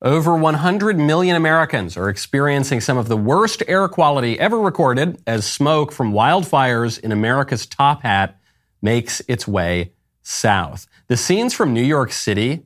[0.00, 5.44] Over 100 million Americans are experiencing some of the worst air quality ever recorded as
[5.44, 8.38] smoke from wildfires in America's top hat
[8.80, 9.90] makes its way
[10.22, 10.86] south.
[11.08, 12.64] The scenes from New York City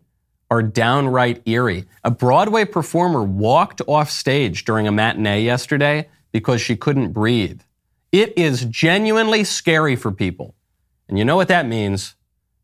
[0.50, 1.86] are downright eerie.
[2.04, 7.62] A Broadway performer walked off stage during a matinee yesterday because she couldn't breathe.
[8.12, 10.54] It is genuinely scary for people.
[11.08, 12.14] And you know what that means?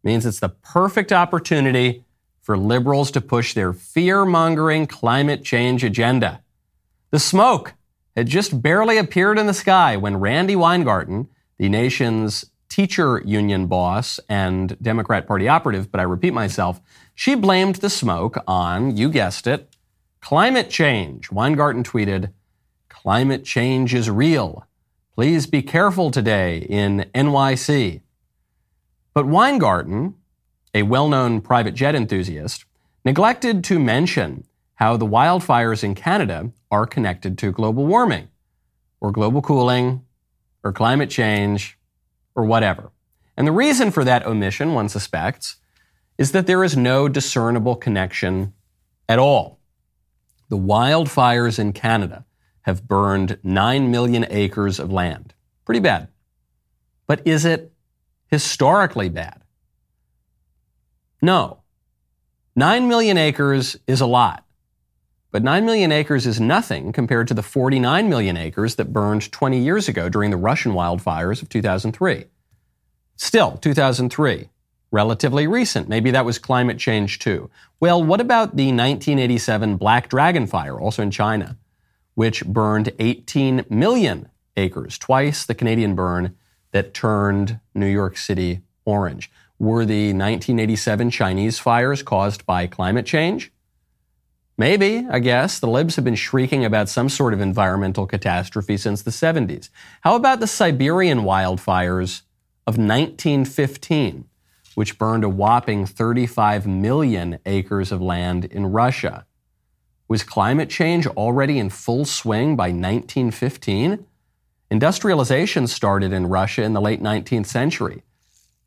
[0.04, 2.04] It means it's the perfect opportunity
[2.48, 6.42] for liberals to push their fear mongering climate change agenda.
[7.10, 7.74] The smoke
[8.16, 14.18] had just barely appeared in the sky when Randi Weingarten, the nation's teacher union boss
[14.30, 16.80] and Democrat Party operative, but I repeat myself,
[17.14, 19.76] she blamed the smoke on, you guessed it,
[20.22, 21.30] climate change.
[21.30, 22.32] Weingarten tweeted,
[22.88, 24.66] Climate change is real.
[25.14, 28.00] Please be careful today in NYC.
[29.12, 30.14] But Weingarten,
[30.74, 32.64] a well known private jet enthusiast,
[33.04, 38.28] neglected to mention how the wildfires in Canada are connected to global warming,
[39.00, 40.04] or global cooling,
[40.62, 41.78] or climate change,
[42.34, 42.90] or whatever.
[43.36, 45.56] And the reason for that omission, one suspects,
[46.16, 48.52] is that there is no discernible connection
[49.08, 49.60] at all.
[50.48, 52.24] The wildfires in Canada
[52.62, 55.34] have burned 9 million acres of land.
[55.64, 56.08] Pretty bad.
[57.06, 57.72] But is it
[58.26, 59.42] historically bad?
[61.20, 61.62] No.
[62.54, 64.44] 9 million acres is a lot.
[65.30, 69.58] But 9 million acres is nothing compared to the 49 million acres that burned 20
[69.58, 72.24] years ago during the Russian wildfires of 2003.
[73.16, 74.48] Still, 2003,
[74.90, 75.88] relatively recent.
[75.88, 77.50] Maybe that was climate change too.
[77.78, 81.58] Well, what about the 1987 Black Dragon fire, also in China,
[82.14, 86.36] which burned 18 million acres, twice the Canadian burn
[86.72, 89.30] that turned New York City orange?
[89.58, 93.50] Were the 1987 Chinese fires caused by climate change?
[94.56, 95.58] Maybe, I guess.
[95.58, 99.68] The libs have been shrieking about some sort of environmental catastrophe since the 70s.
[100.02, 102.22] How about the Siberian wildfires
[102.66, 104.24] of 1915,
[104.74, 109.26] which burned a whopping 35 million acres of land in Russia?
[110.08, 114.06] Was climate change already in full swing by 1915?
[114.70, 118.02] Industrialization started in Russia in the late 19th century.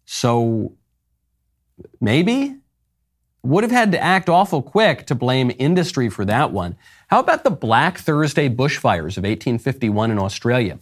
[0.06, 0.73] So
[2.00, 2.56] maybe
[3.44, 6.75] would have had to act awful quick to blame industry for that one.
[7.08, 10.80] How about the Black Thursday bushfires of 1851 in Australia,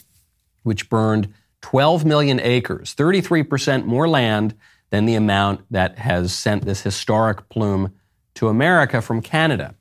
[0.63, 4.55] which burned 12 million acres, 33% more land
[4.89, 7.93] than the amount that has sent this historic plume
[8.35, 9.75] to America from Canada?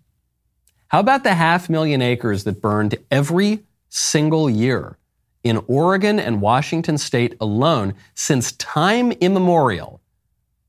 [0.88, 4.96] How about the half million acres that burned every single year
[5.44, 10.00] in Oregon and Washington state alone since time immemorial?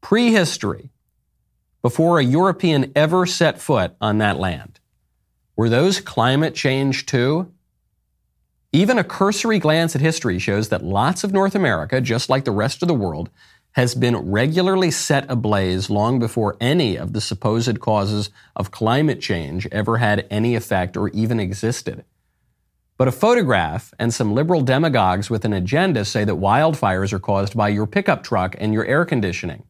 [0.02, 0.92] Prehistory,
[1.82, 4.80] before a European ever set foot on that land.
[5.56, 7.52] Were those climate change too?
[8.72, 12.52] Even a cursory glance at history shows that lots of North America, just like the
[12.52, 13.30] rest of the world,
[13.74, 19.68] has been regularly set ablaze long before any of the supposed causes of climate change
[19.72, 22.04] ever had any effect or even existed.
[22.98, 27.56] But a photograph and some liberal demagogues with an agenda say that wildfires are caused
[27.56, 29.64] by your pickup truck and your air conditioning.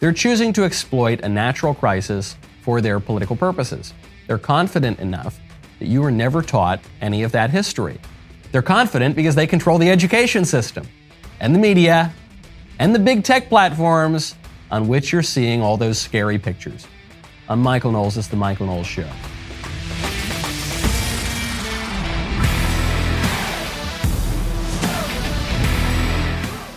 [0.00, 3.94] They're choosing to exploit a natural crisis for their political purposes.
[4.28, 5.40] They're confident enough
[5.80, 7.98] that you were never taught any of that history.
[8.52, 10.86] They're confident because they control the education system
[11.40, 12.12] and the media
[12.78, 14.36] and the big tech platforms
[14.70, 16.86] on which you're seeing all those scary pictures.
[17.48, 18.16] I'm Michael Knowles.
[18.16, 19.10] Is The Michael Knowles Show.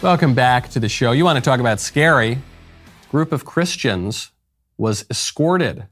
[0.01, 1.11] Welcome back to the show.
[1.11, 2.39] You want to talk about scary?
[3.11, 4.31] Group of Christians
[4.77, 5.85] was escorted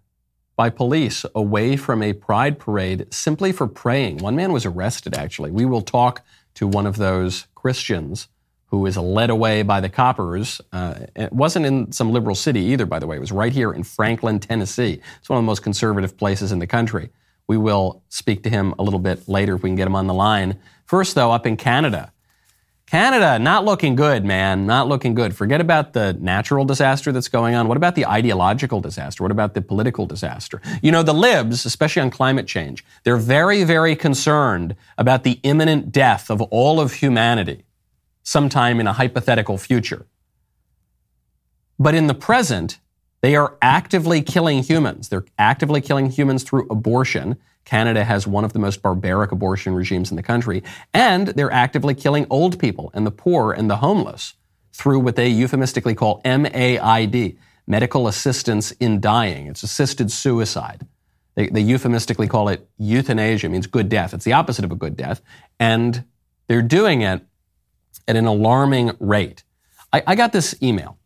[0.56, 4.20] by police away from a pride parade simply for praying.
[4.20, 5.52] One man was arrested, actually.
[5.52, 6.22] We will talk
[6.54, 8.30] to one of those Christians
[8.68, 10.62] who is led away by the coppers.
[10.72, 13.18] Uh, it wasn't in some liberal city either, by the way.
[13.18, 15.02] It was right here in Franklin, Tennessee.
[15.20, 17.10] It's one of the most conservative places in the country.
[17.48, 20.08] We will speak to him a little bit later if we can get him on
[20.08, 20.58] the line.
[20.86, 22.14] First, though, up in Canada,
[22.90, 24.66] Canada, not looking good, man.
[24.66, 25.36] Not looking good.
[25.36, 27.68] Forget about the natural disaster that's going on.
[27.68, 29.24] What about the ideological disaster?
[29.24, 30.60] What about the political disaster?
[30.82, 35.92] You know, the libs, especially on climate change, they're very, very concerned about the imminent
[35.92, 37.64] death of all of humanity
[38.24, 40.08] sometime in a hypothetical future.
[41.78, 42.80] But in the present,
[43.22, 45.10] they are actively killing humans.
[45.10, 47.38] They're actively killing humans through abortion.
[47.66, 50.64] Canada has one of the most barbaric abortion regimes in the country.
[50.94, 54.34] And they're actively killing old people and the poor and the homeless
[54.74, 59.48] through what they euphemistically call MAID, medical assistance in dying.
[59.48, 60.88] It's assisted suicide.
[61.36, 64.14] They, they euphemistically call it euthanasia, it means good death.
[64.14, 65.22] It's the opposite of a good death.
[65.60, 66.06] And
[66.48, 67.22] they're doing it
[68.08, 69.44] at an alarming rate.
[69.94, 70.98] I, I got this email.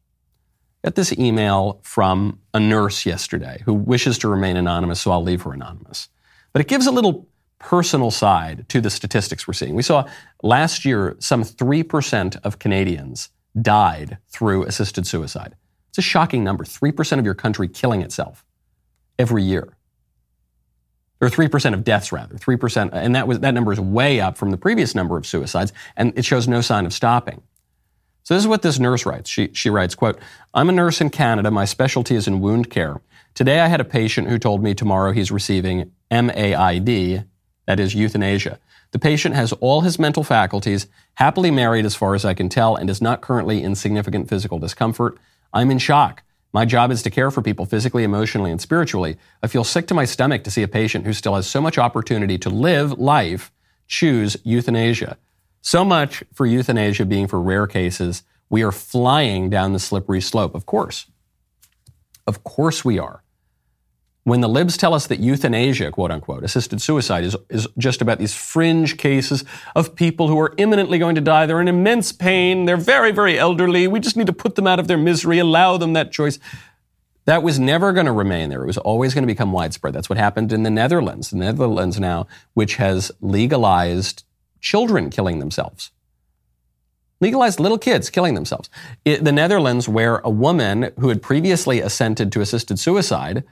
[0.83, 5.41] got this email from a nurse yesterday who wishes to remain anonymous, so I'll leave
[5.44, 6.09] her anonymous.
[6.53, 7.27] But it gives a little
[7.59, 9.75] personal side to the statistics we're seeing.
[9.75, 10.05] We saw
[10.41, 13.29] last year some 3% of Canadians
[13.59, 15.55] died through assisted suicide.
[15.89, 18.44] It's a shocking number 3% of your country killing itself
[19.17, 19.77] every year.
[21.21, 24.51] Or 3% of deaths rather 3% and that was that number is way up from
[24.51, 27.41] the previous number of suicides and it shows no sign of stopping.
[28.23, 29.29] So this is what this nurse writes.
[29.29, 30.19] She, she writes quote
[30.53, 31.49] i'm a nurse in canada.
[31.49, 32.99] My specialty is in wound care.
[33.35, 35.91] Today i had a patient who told me tomorrow he's receiving
[36.21, 37.25] maid
[37.65, 38.60] that is euthanasia
[38.92, 42.75] the patient has all his mental faculties happily married as far as i can tell
[42.75, 45.18] and is not currently in significant physical discomfort
[45.54, 46.24] i'm in shock
[46.54, 49.18] my job is to care for people physically, emotionally, and spiritually.
[49.42, 51.80] I feel sick to my stomach to see a patient who still has so much
[51.80, 53.51] opportunity to live life
[53.88, 55.18] choose euthanasia.
[55.62, 58.24] So much for euthanasia being for rare cases.
[58.50, 61.07] We are flying down the slippery slope, of course.
[62.27, 63.24] Of course we are.
[64.25, 68.19] When the libs tell us that euthanasia, quote unquote, assisted suicide is, is just about
[68.19, 69.43] these fringe cases
[69.75, 73.37] of people who are imminently going to die, they're in immense pain, they're very, very
[73.37, 76.39] elderly, we just need to put them out of their misery, allow them that choice.
[77.25, 78.63] That was never going to remain there.
[78.63, 79.93] It was always going to become widespread.
[79.93, 81.29] That's what happened in the Netherlands.
[81.29, 84.23] The Netherlands now, which has legalized
[84.59, 85.91] children killing themselves.
[87.21, 88.69] Legalized little kids killing themselves.
[89.05, 93.45] It, the Netherlands, where a woman who had previously assented to assisted suicide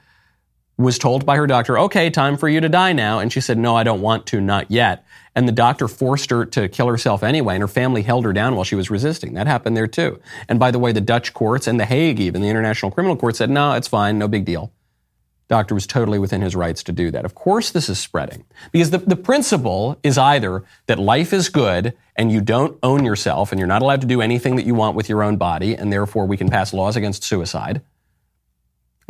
[0.78, 3.18] was told by her doctor, okay, time for you to die now.
[3.18, 5.04] And she said, no, I don't want to, not yet.
[5.34, 8.54] And the doctor forced her to kill herself anyway, and her family held her down
[8.54, 9.34] while she was resisting.
[9.34, 10.20] That happened there too.
[10.48, 13.36] And by the way, the Dutch courts and the Hague, even the International Criminal Court,
[13.36, 14.72] said, no, it's fine, no big deal.
[15.48, 17.26] Doctor was totally within his rights to do that.
[17.26, 21.94] Of course, this is spreading because the, the principle is either that life is good
[22.16, 24.96] and you don't own yourself and you're not allowed to do anything that you want
[24.96, 27.82] with your own body, and therefore we can pass laws against suicide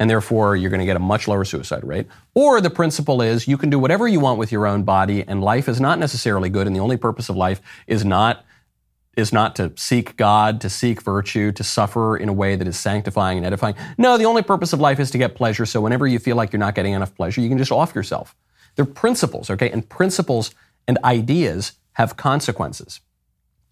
[0.02, 2.08] and therefore you're going to get a much lower suicide rate.
[2.34, 5.40] Or the principle is you can do whatever you want with your own body, and
[5.40, 8.44] life is not necessarily good, and the only purpose of life is not
[9.16, 12.76] is not to seek God, to seek virtue, to suffer in a way that is
[12.80, 13.76] sanctifying and edifying.
[13.96, 15.66] No, the only purpose of life is to get pleasure.
[15.66, 18.34] So whenever you feel like you're not getting enough pleasure, you can just off yourself.
[18.74, 19.70] They're principles, okay?
[19.70, 20.52] And principles
[20.88, 23.00] and ideas have consequences.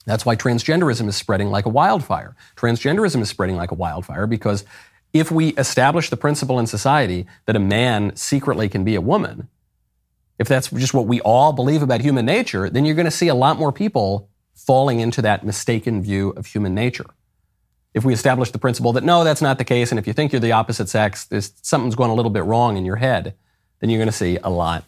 [0.06, 2.36] That's why transgenderism is spreading like a wildfire.
[2.56, 4.64] Transgenderism is spreading like a wildfire because
[5.12, 9.48] if we establish the principle in society that a man secretly can be a woman,
[10.38, 13.28] if that's just what we all believe about human nature, then you're going to see
[13.28, 17.06] a lot more people falling into that mistaken view of human nature.
[17.92, 20.32] If we establish the principle that no, that's not the case, and if you think
[20.32, 23.34] you're the opposite sex, there's something's going a little bit wrong in your head,
[23.80, 24.84] then you're going to see a lot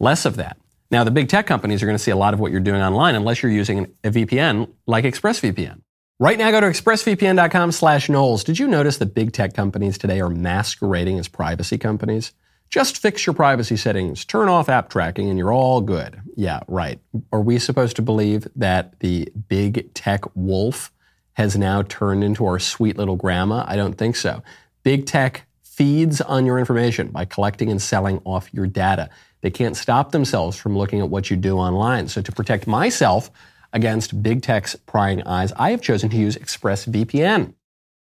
[0.00, 0.56] less of that.
[0.90, 2.80] Now, the big tech companies are going to see a lot of what you're doing
[2.80, 5.82] online unless you're using a VPN like ExpressVPN.
[6.20, 8.42] Right now, go to expressvpn.com slash Knowles.
[8.42, 12.32] Did you notice that big tech companies today are masquerading as privacy companies?
[12.70, 16.20] Just fix your privacy settings, turn off app tracking, and you're all good.
[16.34, 16.98] Yeah, right.
[17.32, 20.90] Are we supposed to believe that the big tech wolf
[21.34, 23.64] has now turned into our sweet little grandma?
[23.68, 24.42] I don't think so.
[24.82, 29.08] Big tech feeds on your information by collecting and selling off your data.
[29.40, 32.08] They can't stop themselves from looking at what you do online.
[32.08, 33.30] So to protect myself,
[33.72, 37.54] against big tech's prying eyes, I have chosen to use ExpressVPN.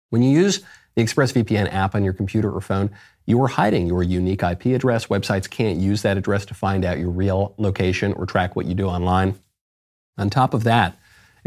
[0.10, 0.62] When you use
[0.96, 2.92] the ExpressVPN app on your computer or phone,
[3.26, 5.08] you are hiding your unique IP address.
[5.08, 8.74] Websites can't use that address to find out your real location or track what you
[8.74, 9.36] do online.
[10.18, 10.98] On top of that,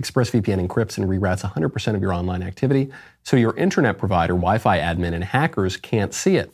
[0.00, 2.90] ExpressVPN encrypts and reroutes 100% of your online activity,
[3.23, 6.52] so your internet provider, Wi Fi admin, and hackers can't see it.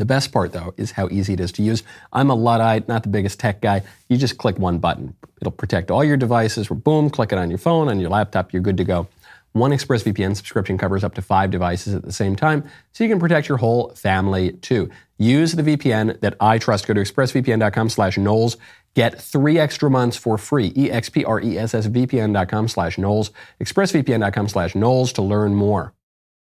[0.00, 1.82] The best part, though, is how easy it is to use.
[2.10, 3.82] I'm a Luddite, not the biggest tech guy.
[4.08, 5.14] You just click one button.
[5.42, 6.68] It'll protect all your devices.
[6.68, 9.08] Boom, click it on your phone, on your laptop, you're good to go.
[9.52, 13.20] One ExpressVPN subscription covers up to five devices at the same time, so you can
[13.20, 14.88] protect your whole family too.
[15.18, 16.86] Use the VPN that I trust.
[16.86, 18.56] Go to expressvpn.com slash Knowles.
[18.94, 20.72] Get three extra months for free.
[20.74, 23.32] E-X-P-R-E-S-S-V-P-N.com slash Knowles.
[23.62, 25.92] Expressvpn.com slash Knowles to learn more.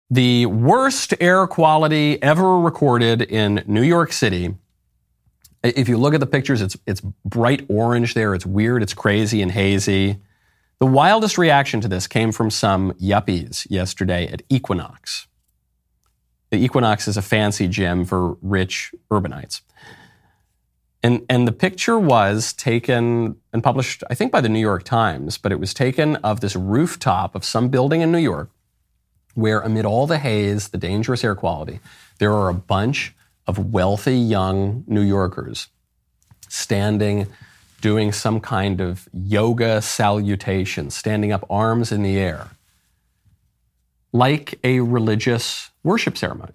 [0.09, 4.55] The worst air quality ever recorded in New York City.
[5.65, 8.33] If you look at the pictures, it's, it's bright orange there.
[8.33, 10.19] It's weird, it's crazy and hazy.
[10.79, 15.27] The wildest reaction to this came from some yuppies yesterday at Equinox.
[16.51, 19.63] The Equinox is a fancy gym for rich urbanites.
[21.03, 25.37] And, and the picture was taken and published, I think, by the New York Times,
[25.37, 28.51] but it was taken of this rooftop of some building in New York
[29.37, 31.79] where amid all the haze, the dangerous air quality,
[32.19, 33.15] there are a bunch
[33.47, 35.69] of wealthy young New Yorkers
[36.49, 37.27] standing,
[37.83, 42.49] doing some kind of yoga salutation, standing up arms in the air,
[44.11, 46.55] like a religious worship ceremony,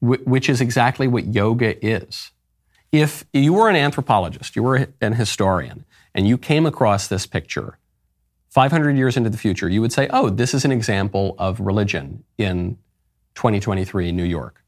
[0.00, 2.30] which is exactly what yoga is.
[2.90, 7.76] If you were an anthropologist, you were an historian, and you came across this picture
[8.50, 12.24] 500 years into the future, you would say, oh, this is an example of religion
[12.36, 12.76] in
[13.34, 14.62] 2023 New York.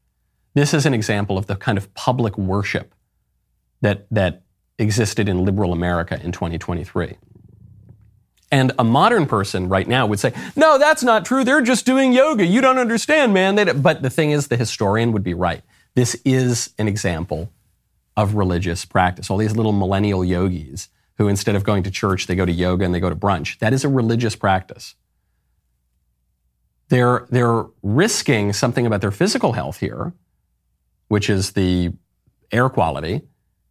[0.53, 2.93] This is an example of the kind of public worship
[3.81, 4.43] that, that
[4.79, 7.17] existed in liberal America in 2023.
[8.51, 11.43] And a modern person right now would say, no, that's not true.
[11.43, 12.45] They're just doing yoga.
[12.45, 13.81] You don't understand, man.
[13.81, 15.63] But the thing is, the historian would be right.
[15.95, 17.49] This is an example
[18.15, 19.29] of religious practice.
[19.29, 22.85] All these little millennial yogis who instead of going to church, they go to yoga
[22.85, 23.59] and they go to brunch.
[23.59, 24.95] That is a religious practice.
[26.89, 30.13] They're, they're risking something about their physical health here,
[31.07, 31.93] which is the
[32.51, 33.21] air quality.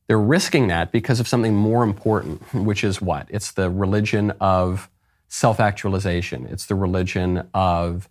[0.07, 3.27] They're risking that because of something more important, which is what?
[3.31, 4.89] It's the religion of
[5.29, 6.47] self actualization.
[6.47, 8.09] It's the religion of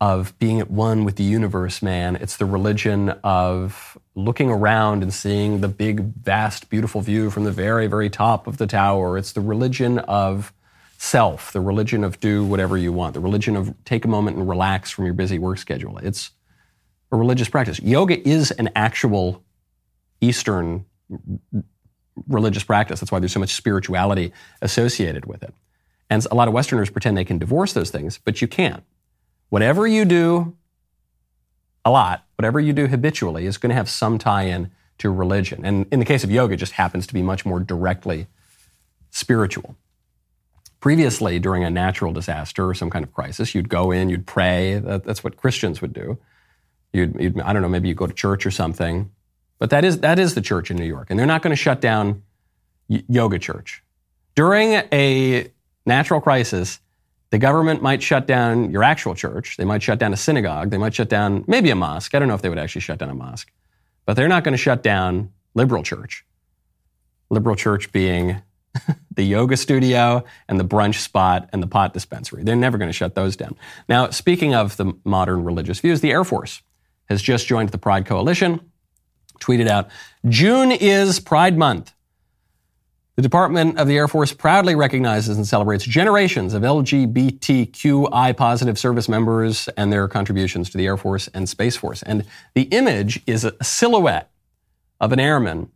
[0.00, 2.16] of being at one with the universe, man.
[2.16, 7.52] It's the religion of looking around and seeing the big, vast, beautiful view from the
[7.52, 9.18] very, very top of the tower.
[9.18, 10.54] It's the religion of
[10.96, 14.48] self, the religion of do whatever you want, the religion of take a moment and
[14.48, 15.98] relax from your busy work schedule.
[15.98, 16.30] It's
[17.12, 17.78] a religious practice.
[17.80, 19.44] Yoga is an actual
[20.22, 20.86] Eastern
[22.26, 23.00] religious practice.
[23.00, 24.32] That's why there's so much spirituality
[24.62, 25.52] associated with it.
[26.08, 28.82] And a lot of Westerners pretend they can divorce those things, but you can't.
[29.50, 30.56] Whatever you do
[31.86, 35.64] a lot, whatever you do habitually is going to have some tie in to religion.
[35.64, 38.26] And in the case of yoga, it just happens to be much more directly
[39.10, 39.76] spiritual.
[40.80, 44.80] Previously, during a natural disaster or some kind of crisis, you'd go in, you'd pray.
[44.80, 46.18] That, that's what Christians would do.
[46.92, 49.12] You'd, you'd, I don't know, maybe you go to church or something.
[49.60, 51.06] But that is, that is the church in New York.
[51.08, 52.24] And they're not going to shut down
[52.88, 53.84] yoga church.
[54.34, 55.52] During a
[55.86, 56.80] natural crisis,
[57.30, 59.56] the government might shut down your actual church.
[59.56, 60.70] They might shut down a synagogue.
[60.70, 62.14] They might shut down maybe a mosque.
[62.14, 63.50] I don't know if they would actually shut down a mosque.
[64.04, 66.24] But they're not going to shut down liberal church.
[67.28, 68.42] Liberal church being
[69.14, 72.44] the yoga studio and the brunch spot and the pot dispensary.
[72.44, 73.56] They're never going to shut those down.
[73.88, 76.62] Now, speaking of the modern religious views, the Air Force
[77.08, 78.60] has just joined the Pride Coalition,
[79.40, 79.88] tweeted out
[80.28, 81.92] June is Pride Month.
[83.16, 89.08] The Department of the Air Force proudly recognizes and celebrates generations of LGBTQI positive service
[89.08, 92.02] members and their contributions to the Air Force and Space Force.
[92.02, 94.30] And the image is a silhouette
[95.00, 95.70] of an airman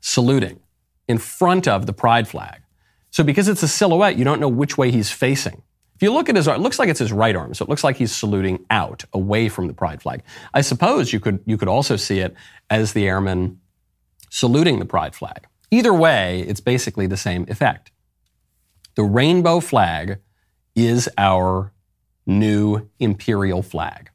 [0.00, 0.58] saluting
[1.06, 2.62] in front of the pride flag.
[3.10, 5.62] So because it's a silhouette, you don't know which way he's facing.
[5.96, 7.68] If you look at his arm, it looks like it's his right arm, so it
[7.68, 10.22] looks like he's saluting out, away from the pride flag.
[10.54, 12.34] I suppose you could you could also see it
[12.70, 13.60] as the airman
[14.30, 15.46] saluting the pride flag.
[15.70, 17.90] Either way, it's basically the same effect.
[18.94, 20.18] The rainbow flag
[20.74, 21.72] is our
[22.26, 24.10] new imperial flag.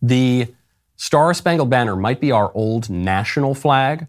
[0.00, 0.54] The
[0.96, 4.06] Star Spangled Banner might be our old national flag,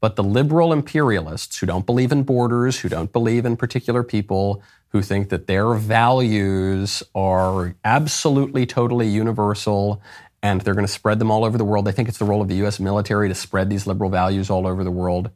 [0.00, 4.62] but the liberal imperialists who don't believe in borders, who don't believe in particular people,
[4.88, 10.00] who think that their values are absolutely, totally universal
[10.44, 11.86] and they're going to spread them all over the world.
[11.86, 12.78] They think it's the role of the U.S.
[12.78, 15.30] military to spread these liberal values all over the world.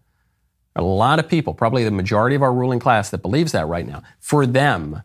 [0.77, 3.87] A lot of people, probably the majority of our ruling class that believes that right
[3.87, 5.03] now, for them,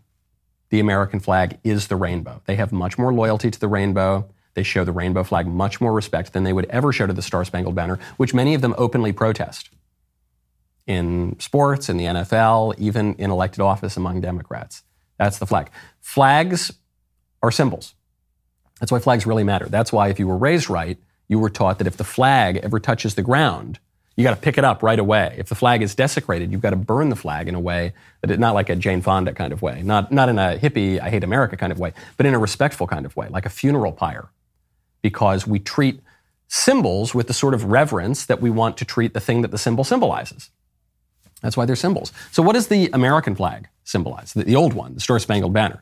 [0.72, 2.42] the American flag is the rainbow.
[2.48, 4.30] They have much more loyalty to the rainbow.
[4.56, 7.22] They show the rainbow flag much more respect than they would ever show to the
[7.22, 9.70] Star Spangled Banner, which many of them openly protest
[10.86, 14.84] in sports, in the NFL, even in elected office among Democrats.
[15.18, 15.72] That's the flag.
[16.02, 16.74] Flags
[17.42, 17.96] are symbols.
[18.80, 19.68] That's why flags really matter.
[19.68, 22.80] That's why if you were raised right, you were taught that if the flag ever
[22.80, 23.80] touches the ground,
[24.16, 25.36] you got to pick it up right away.
[25.38, 28.30] If the flag is desecrated, you've got to burn the flag in a way that
[28.30, 31.10] it, not like a Jane Fonda kind of way, not, not in a hippie, I
[31.10, 33.92] hate America kind of way, but in a respectful kind of way, like a funeral
[33.92, 34.30] pyre.
[35.02, 36.00] Because we treat
[36.48, 39.58] symbols with the sort of reverence that we want to treat the thing that the
[39.58, 40.52] symbol symbolizes.
[41.42, 42.14] That's why they're symbols.
[42.32, 44.34] So, what does the American flag symbolize?
[44.34, 45.82] The, the old one, the Star Spangled Banner.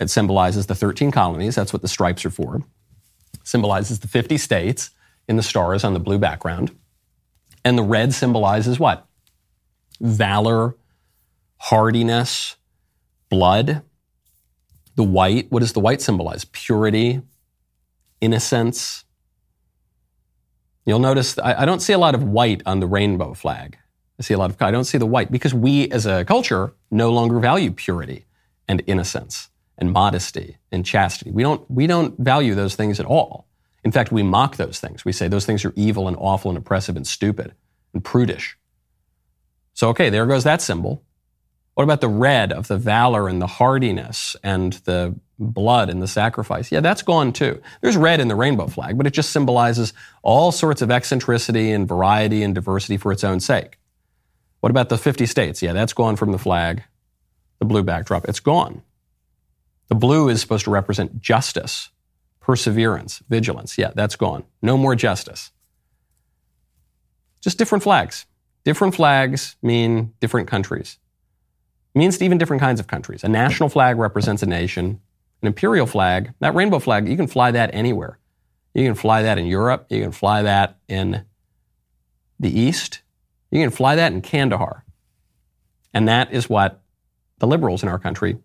[0.00, 1.54] It symbolizes the 13 colonies.
[1.54, 2.62] That's what the stripes are for.
[3.44, 4.90] Symbolizes the 50 states
[5.28, 6.74] in the stars on the blue background.
[7.64, 9.06] And the red symbolizes what?
[10.00, 10.74] Valor,
[11.58, 12.56] hardiness,
[13.28, 13.82] blood.
[14.96, 16.46] The white, what does the white symbolize?
[16.46, 17.20] Purity,
[18.22, 19.04] innocence.
[20.86, 23.76] You'll notice I, I don't see a lot of white on the rainbow flag.
[24.18, 26.72] I see a lot of, I don't see the white because we as a culture
[26.90, 28.24] no longer value purity
[28.66, 29.49] and innocence
[29.80, 31.30] and modesty and chastity.
[31.30, 33.46] We don't, we don't value those things at all.
[33.82, 35.04] In fact, we mock those things.
[35.04, 37.54] We say those things are evil and awful and oppressive and stupid
[37.94, 38.58] and prudish.
[39.72, 41.02] So, okay, there goes that symbol.
[41.74, 46.08] What about the red of the valor and the hardiness and the blood and the
[46.08, 46.70] sacrifice?
[46.70, 47.62] Yeah, that's gone too.
[47.80, 51.88] There's red in the rainbow flag, but it just symbolizes all sorts of eccentricity and
[51.88, 53.78] variety and diversity for its own sake.
[54.60, 55.62] What about the 50 states?
[55.62, 56.82] Yeah, that's gone from the flag.
[57.60, 58.82] The blue backdrop, it's gone.
[59.90, 61.90] The blue is supposed to represent justice,
[62.38, 63.76] perseverance, vigilance.
[63.76, 64.44] Yeah, that's gone.
[64.62, 65.50] No more justice.
[67.40, 68.24] Just different flags.
[68.64, 70.98] Different flags mean different countries.
[71.94, 73.24] It means even different kinds of countries.
[73.24, 75.00] A national flag represents a nation.
[75.42, 78.18] An imperial flag, that rainbow flag, you can fly that anywhere.
[78.74, 79.86] You can fly that in Europe.
[79.88, 81.24] You can fly that in
[82.38, 83.00] the East.
[83.50, 84.84] You can fly that in Kandahar.
[85.92, 86.80] And that is what
[87.38, 88.38] the liberals in our country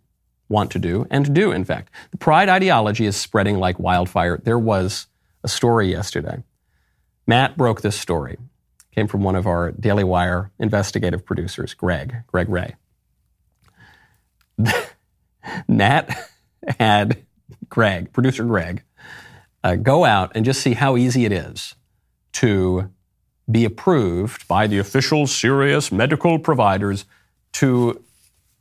[0.50, 1.92] want to do and do, in fact.
[2.12, 4.40] The pride ideology is spreading like wildfire.
[4.44, 5.08] There was
[5.44, 6.44] a story yesterday.
[7.28, 8.38] Matt broke this story.
[8.92, 12.76] Came from one of our Daily Wire investigative producers, Greg, Greg Ray.
[15.68, 16.30] Matt
[16.80, 17.24] had
[17.70, 18.84] Greg, producer Greg,
[19.64, 21.76] uh, go out and just see how easy it is
[22.34, 22.90] to
[23.50, 27.06] be approved by the official serious medical providers
[27.54, 28.04] to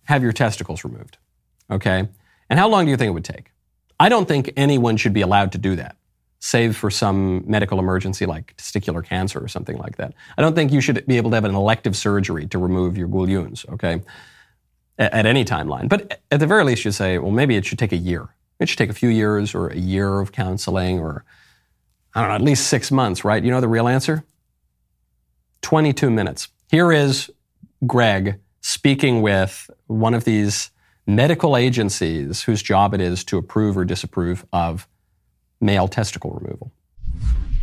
[0.05, 1.17] have your testicles removed.
[1.71, 2.09] Okay?
[2.51, 3.51] And how long do you think it would take?
[3.99, 5.97] I don't think anyone should be allowed to do that,
[6.41, 10.15] save for some medical emergency like testicular cancer or something like that.
[10.37, 13.09] I don't think you should be able to have an elective surgery to remove your
[13.09, 14.03] goulions, okay,
[14.99, 15.89] at, at any timeline.
[15.89, 18.29] But at the very least, you say, well, maybe it should take a year.
[18.59, 21.25] It should take a few years or a year of counseling or,
[22.15, 23.43] I don't know, at least six months, right?
[23.43, 24.25] You know the real answer?
[25.63, 26.49] 22 minutes.
[26.71, 27.31] Here is
[27.87, 30.71] Greg speaking with one of these
[31.07, 34.89] medical agencies whose job it is to approve or disapprove of
[35.61, 36.73] male testicle removal.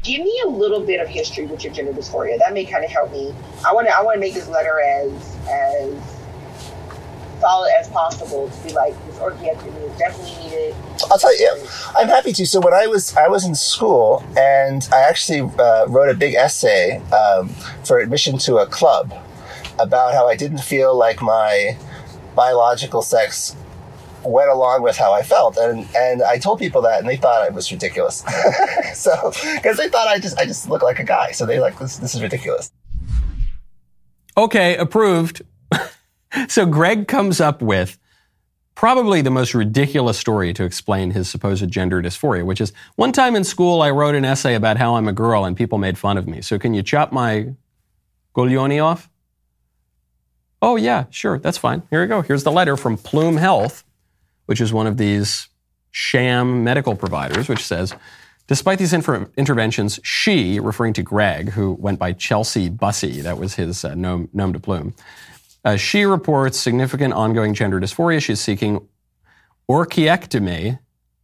[0.04, 2.38] Give me a little bit of history with your gender dysphoria.
[2.40, 3.34] That may kind of help me.
[3.66, 3.96] I want to.
[3.96, 6.22] I want to make this letter as as
[7.40, 10.76] solid as possible to be like this orchiectomy is definitely needed.
[11.12, 12.48] I'll tell you, I'm happy to.
[12.48, 16.34] So when I was I was in school and I actually uh, wrote a big
[16.34, 17.50] essay um,
[17.84, 19.14] for admission to a club
[19.78, 21.78] about how I didn't feel like my
[22.42, 23.56] biological sex
[24.24, 27.46] went along with how I felt, and and I told people that, and they thought
[27.46, 28.24] it was ridiculous.
[28.96, 31.78] so because they thought I just I just look like a guy, so they like
[31.78, 32.72] this this is ridiculous.
[34.36, 35.44] Okay, approved.
[36.48, 38.00] so Greg comes up with
[38.74, 43.36] probably the most ridiculous story to explain his supposed gender dysphoria, which is one time
[43.36, 46.18] in school I wrote an essay about how I'm a girl and people made fun
[46.18, 46.42] of me.
[46.42, 47.54] So can you chop my
[48.36, 49.11] Guglioni off?
[50.62, 51.84] Oh, yeah, sure, that's fine.
[51.90, 52.22] Here we go.
[52.22, 53.84] Here's the letter from Plume Health,
[54.46, 55.48] which is one of these
[55.92, 57.94] sham medical providers, which says,
[58.48, 63.56] Despite these inter- interventions, she, referring to Greg, who went by Chelsea Bussey, that was
[63.56, 64.94] his uh, nom de plume,
[65.64, 68.22] uh, she reports significant ongoing gender dysphoria.
[68.22, 68.86] She's seeking
[69.70, 70.80] orchiectomy.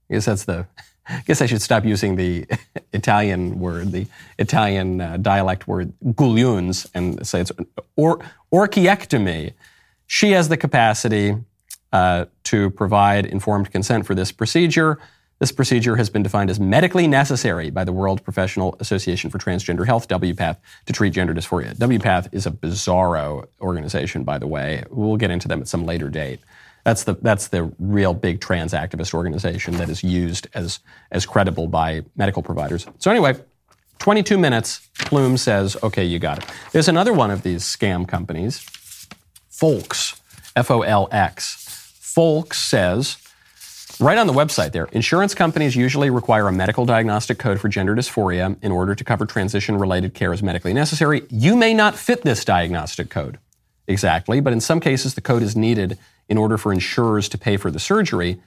[0.10, 0.68] I guess that's the
[1.10, 2.46] I guess I should stop using the
[2.94, 7.52] Italian word, the Italian uh, dialect word goulions, and say it's
[7.96, 8.20] or,
[8.54, 9.54] orchiectomy.
[10.08, 11.36] She has the capacity
[11.92, 15.00] uh, to provide informed consent for this procedure.
[15.40, 19.86] This procedure has been defined as medically necessary by the World Professional Association for Transgender
[19.86, 21.76] Health, WPATH, to treat gender dysphoria.
[21.76, 24.84] WPATH is a bizarro organization, by the way.
[24.90, 26.40] We'll get into them at some later date.
[26.88, 30.80] That's the that's the real big trans activist organization that is used as
[31.12, 32.88] as credible by medical providers.
[32.98, 33.36] So anyway,
[34.00, 34.88] 22 minutes.
[35.00, 38.66] Plume says, "Okay, you got it." There's another one of these scam companies,
[39.50, 40.16] Folx,
[40.56, 41.58] F O L X.
[42.00, 43.18] Folx says.
[44.00, 47.96] Right on the website there, insurance companies usually require a medical diagnostic code for gender
[47.96, 51.24] dysphoria in order to cover transition related care as medically necessary.
[51.32, 53.40] You may not fit this diagnostic code
[53.88, 55.98] exactly, but in some cases the code is needed
[56.30, 58.42] in order for insurers to pay for the surgery.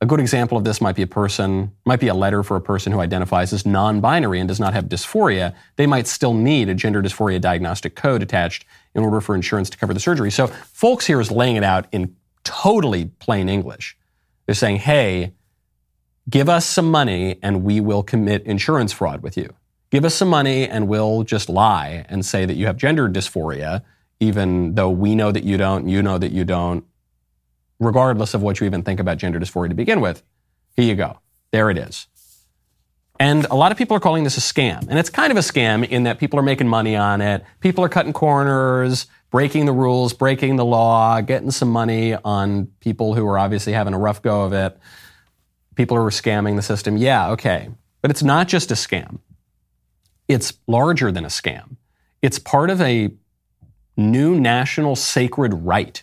[0.00, 2.60] A good example of this might be a person, might be a letter for a
[2.60, 5.54] person who identifies as non-binary and does not have dysphoria.
[5.76, 8.64] They might still need a gender dysphoria diagnostic code attached
[8.96, 10.32] in order for insurance to cover the surgery.
[10.32, 13.96] So Folx here is laying it out in totally plain English.
[14.46, 15.34] They're saying, hey,
[16.28, 19.54] give us some money and we will commit insurance fraud with you.
[19.90, 23.82] Give us some money and we'll just lie and say that you have gender dysphoria,
[24.18, 26.84] even though we know that you don't, you know that you don't,
[27.82, 30.22] regardless of what you even think about gender dysphoria to begin with.
[30.76, 31.18] Here you go.
[31.50, 32.06] There it is.
[33.20, 34.88] And a lot of people are calling this a scam.
[34.88, 37.44] And it's kind of a scam in that people are making money on it.
[37.60, 43.14] People are cutting corners, breaking the rules, breaking the law, getting some money on people
[43.14, 44.76] who are obviously having a rough go of it.
[45.74, 46.96] People are scamming the system.
[46.96, 47.70] Yeah, okay.
[48.00, 49.18] But it's not just a scam.
[50.26, 51.76] It's larger than a scam.
[52.22, 53.12] It's part of a
[53.96, 56.02] new national sacred right.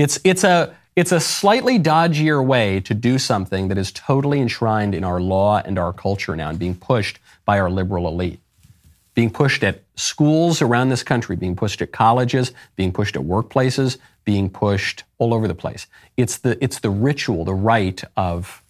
[0.00, 4.94] It's, it's, a, it's a slightly dodgier way to do something that is totally enshrined
[4.94, 8.40] in our law and our culture now and being pushed by our liberal elite.
[9.12, 13.98] Being pushed at schools around this country, being pushed at colleges, being pushed at workplaces,
[14.24, 15.86] being pushed all over the place.
[16.16, 18.62] It's the, it's the ritual, the rite of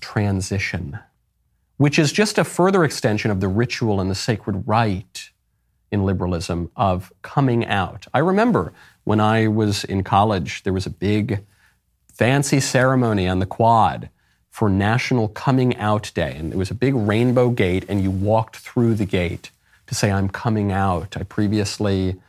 [0.00, 0.96] transition,
[1.76, 5.30] which is just a further extension of the ritual and the sacred rite
[5.90, 8.06] in liberalism of coming out.
[8.14, 8.72] I remember
[9.04, 11.44] when I was in college, there was a big
[12.12, 14.08] fancy ceremony on the quad
[14.50, 16.36] for National Coming Out Day.
[16.36, 19.50] And it was a big rainbow gate, and you walked through the gate
[19.86, 21.16] to say, I'm coming out.
[21.16, 22.20] I previously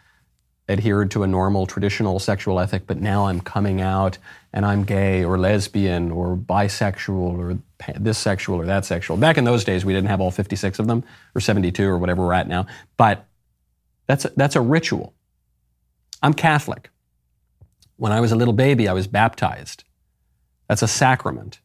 [0.69, 4.17] adhered to a normal traditional sexual ethic, but now I'm coming out
[4.53, 7.57] and I'm gay or lesbian or bisexual or
[7.99, 9.17] this sexual or that sexual.
[9.17, 11.03] Back in those days, we didn't have all 56 of them
[11.36, 12.65] or 72 or whatever we're at now.
[12.95, 13.25] But
[14.07, 15.13] that's a, that's a ritual.
[16.23, 16.89] I'm Catholic.
[17.97, 19.83] When I was a little baby, I was baptized.
[20.69, 21.59] That's a sacrament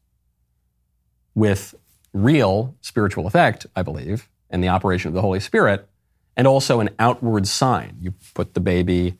[1.34, 1.76] with
[2.12, 5.88] real spiritual effect, I believe, and the operation of the Holy Spirit,
[6.36, 7.98] and also an outward sign.
[8.00, 9.14] You put the baby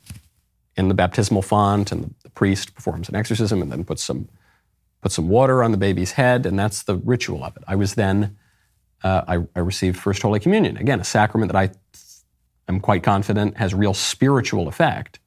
[0.77, 4.29] in the baptismal font, and the priest performs an exorcism and then puts some,
[5.01, 7.63] puts some water on the baby's head, and that's the ritual of it.
[7.69, 8.37] I was then,
[9.05, 10.77] uh, I, I received First Holy Communion.
[10.77, 11.71] Again, a sacrament that I
[12.69, 15.21] I'm quite confident has real spiritual effect,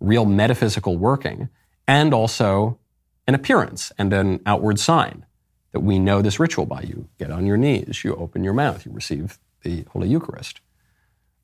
[0.00, 1.48] real metaphysical working,
[1.88, 2.78] and also
[3.26, 5.24] an appearance and an outward sign
[5.72, 6.82] that we know this ritual by.
[6.82, 10.60] You get on your knees, you open your mouth, you receive the Holy Eucharist.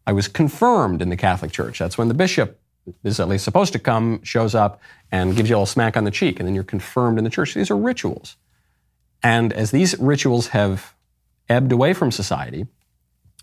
[0.06, 1.78] I was confirmed in the Catholic Church.
[1.78, 2.60] That's when the bishop
[3.04, 6.04] is at least supposed to come, shows up, and gives you a little smack on
[6.04, 7.54] the cheek, and then you're confirmed in the church.
[7.54, 8.36] These are rituals.
[9.22, 10.94] And as these rituals have
[11.48, 12.66] ebbed away from society,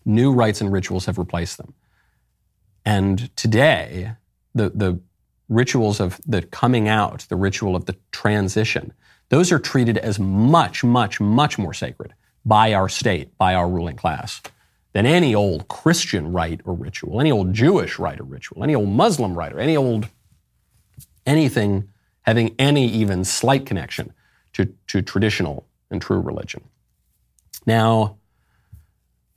[0.05, 1.73] new rites and rituals have replaced them.
[2.83, 4.15] And today,
[4.59, 4.99] the, the
[5.47, 8.93] rituals of the coming out, the ritual of the transition,
[9.29, 12.13] those are treated as much, much, much more sacred
[12.45, 14.41] by our state, by our ruling class,
[14.93, 18.89] than any old Christian rite or ritual, any old Jewish rite or ritual, any old
[18.89, 20.09] Muslim rite or any old
[21.25, 21.87] anything
[22.23, 24.13] having any even slight connection
[24.53, 26.63] to, to traditional and true religion.
[27.65, 28.17] Now,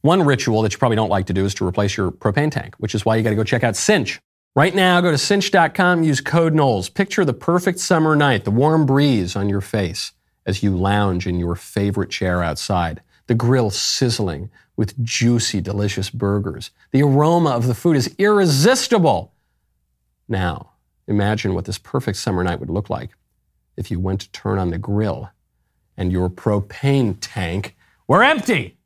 [0.01, 2.75] one ritual that you probably don't like to do is to replace your propane tank,
[2.79, 4.21] which is why you got to go check out Cynch.
[4.55, 6.91] Right now, go to cynch.com, use code Knowles.
[6.91, 10.13] Picture the perfect summer night, the warm breeze on your face
[10.45, 16.71] as you lounge in your favorite chair outside, the grill sizzling with juicy, delicious burgers.
[16.91, 19.33] The aroma of the food is irresistible.
[20.29, 20.73] Now,
[21.09, 23.11] imagine what this perfect summer night would look like
[23.79, 25.31] if you went to turn on the grill
[25.97, 27.75] and your propane tank
[28.07, 28.77] were empty.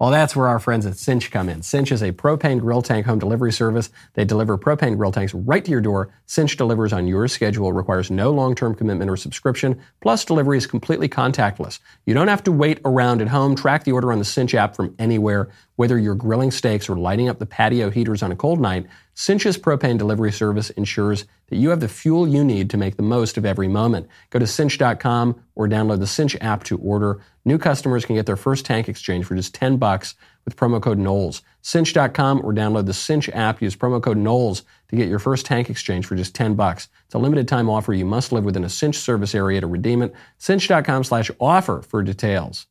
[0.00, 1.60] Well, that's where our friends at Cynch come in.
[1.60, 3.90] Cynch is a propane grill tank home delivery service.
[4.14, 6.08] They deliver propane grill tanks right to your door.
[6.24, 11.06] Cynch delivers on your schedule, requires no long-term commitment or subscription, plus delivery is completely
[11.06, 11.80] contactless.
[12.06, 13.54] You don't have to wait around at home.
[13.54, 15.50] Track the order on the Cynch app from anywhere.
[15.80, 19.56] Whether you're grilling steaks or lighting up the patio heaters on a cold night, Cynch's
[19.56, 23.38] propane delivery service ensures that you have the fuel you need to make the most
[23.38, 24.06] of every moment.
[24.28, 27.22] Go to cynch.com or download the Cynch app to order.
[27.46, 30.98] New customers can get their first tank exchange for just 10 bucks with promo code
[30.98, 31.40] Knowles.
[31.62, 33.62] Cynch.com or download the Cynch app.
[33.62, 36.88] Use promo code Knowles to get your first tank exchange for just 10 bucks.
[37.06, 37.94] It's a limited time offer.
[37.94, 40.12] You must live within a Cynch service area to redeem it.
[40.36, 42.66] Cynch.com slash offer for details.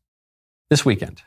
[0.70, 1.24] This weekend,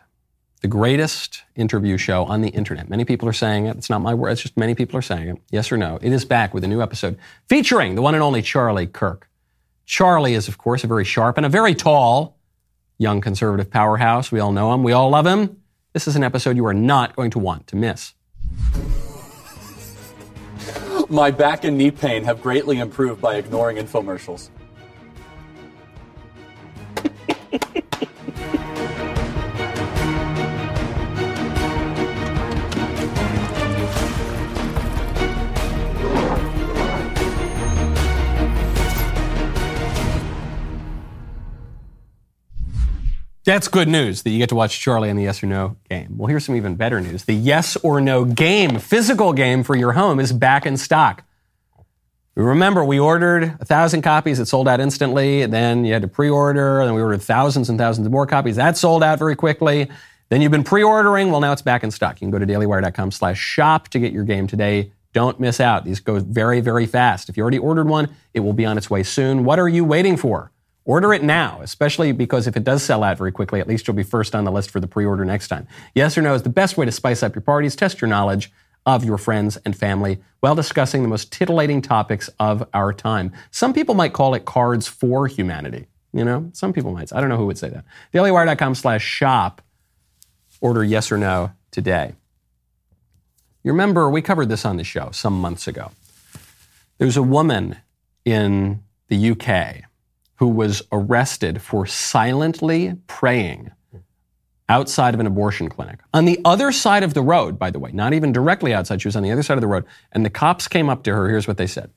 [0.63, 2.89] the greatest interview show on the internet.
[2.89, 3.77] Many people are saying it.
[3.77, 4.31] It's not my word.
[4.31, 5.43] It's just many people are saying it.
[5.51, 5.99] Yes or no.
[6.01, 9.29] It is back with a new episode featuring the one and only Charlie Kirk.
[9.87, 12.39] Charlie is, of course, a very sharp and a very tall
[12.97, 14.31] young conservative powerhouse.
[14.31, 14.85] We all know him.
[14.85, 15.61] We all love him.
[15.95, 18.15] This is an episode you are not going to want to miss.
[21.09, 24.51] My back and knee pain have greatly improved by ignoring infomercials.
[43.45, 46.17] That's good news that you get to watch Charlie on the yes or no game.
[46.17, 47.25] Well, here's some even better news.
[47.25, 51.25] The yes or no game, physical game for your home, is back in stock.
[52.37, 54.39] Remember, we ordered a thousand copies.
[54.39, 55.45] It sold out instantly.
[55.47, 56.85] Then you had to pre-order.
[56.85, 58.55] Then we ordered thousands and thousands more copies.
[58.57, 59.91] That sold out very quickly.
[60.29, 61.33] Then you've been pre-ordering.
[61.33, 62.21] Well, now it's back in stock.
[62.21, 64.93] You can go to dailywire.com slash shop to get your game today.
[65.15, 65.85] Don't miss out.
[65.85, 67.29] These go very, very fast.
[67.29, 69.45] If you already ordered one, it will be on its way soon.
[69.45, 70.52] What are you waiting for?
[70.85, 73.95] Order it now, especially because if it does sell out very quickly, at least you'll
[73.95, 75.69] be first on the list for the pre order next time.
[75.95, 77.77] Yes or no is the best way to spice up your parties.
[77.77, 78.51] Test your knowledge
[78.85, 83.33] of your friends and family while discussing the most titillating topics of our time.
[83.53, 85.87] Some people might call it cards for humanity.
[86.13, 87.13] You know, some people might.
[87.13, 87.85] I don't know who would say that.
[88.13, 89.63] DailyWire.com slash shop.
[90.61, 92.15] Order yes or no today.
[93.63, 95.93] You remember, we covered this on the show some months ago.
[96.99, 97.77] There's a woman
[98.25, 99.85] in the UK
[100.43, 103.71] who was arrested for silently praying
[104.69, 106.01] outside of an abortion clinic.
[106.13, 109.07] On the other side of the road, by the way, not even directly outside, she
[109.07, 111.29] was on the other side of the road, and the cops came up to her.
[111.29, 111.93] Here's what they said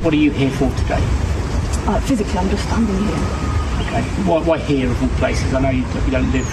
[0.00, 1.04] What are you here for today?
[1.84, 3.12] Uh, physically, I'm just standing here.
[3.84, 4.02] Okay.
[4.24, 5.52] Why, why here of all places?
[5.52, 6.48] I know you, you don't live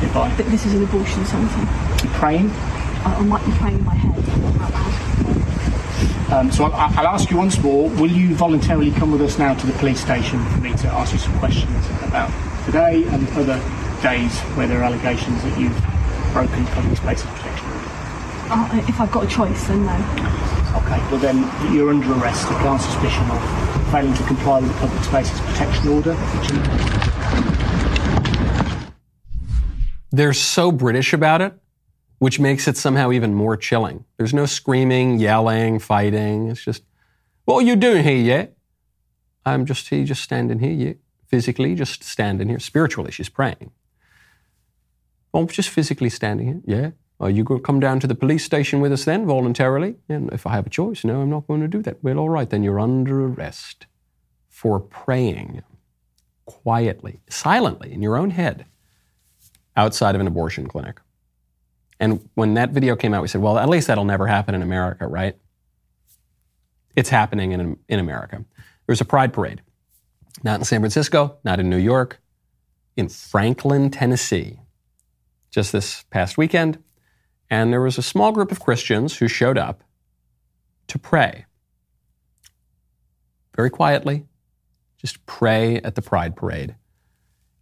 [0.00, 0.32] nearby.
[0.38, 1.60] But this is an abortion centre.
[2.02, 2.48] You praying?
[3.04, 4.16] I, I might be praying in my head
[4.62, 5.35] out loud.
[6.30, 7.88] Um, so I'll, I'll ask you once more.
[7.90, 11.12] Will you voluntarily come with us now to the police station for me to ask
[11.12, 12.32] you some questions about
[12.64, 13.62] today and other
[14.02, 15.80] days where there are allegations that you've
[16.32, 17.66] broken public spaces protection?
[18.48, 19.92] Uh, if I've got a choice, then no.
[20.76, 20.98] Okay.
[21.10, 21.38] Well then,
[21.72, 26.14] you're under arrest on suspicion of failing to comply with the public spaces protection order.
[26.14, 26.60] Which you,
[30.10, 31.54] They're so British about it,
[32.18, 34.04] which makes it somehow even more chilling.
[34.16, 36.48] There's no screaming, yelling, fighting.
[36.48, 36.82] It's just,
[37.44, 38.56] what are you doing here yet?
[39.44, 40.96] I'm just here, just standing here yet.
[41.28, 42.58] Physically, just standing here.
[42.58, 43.70] Spiritually, she's praying.
[45.34, 46.62] I'm just physically standing here.
[46.64, 46.90] Yeah.
[47.18, 49.96] Are you going to come down to the police station with us then, voluntarily?
[50.08, 52.02] And if I have a choice, no, I'm not going to do that.
[52.02, 53.86] Well, all right, then you're under arrest
[54.48, 55.62] for praying
[56.44, 58.66] quietly, silently, in your own head,
[59.76, 61.00] outside of an abortion clinic.
[61.98, 64.62] And when that video came out, we said, well, at least that'll never happen in
[64.62, 65.36] America, right?
[66.94, 68.36] It's happening in, in America.
[68.36, 69.62] There was a pride parade,
[70.42, 72.20] not in San Francisco, not in New York,
[72.96, 74.60] in Franklin, Tennessee,
[75.50, 76.82] just this past weekend.
[77.48, 79.82] And there was a small group of Christians who showed up
[80.88, 81.46] to pray.
[83.54, 84.26] Very quietly,
[84.98, 86.74] just pray at the pride parade.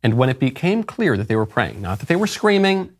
[0.03, 2.94] And when it became clear that they were praying, not that they were screaming,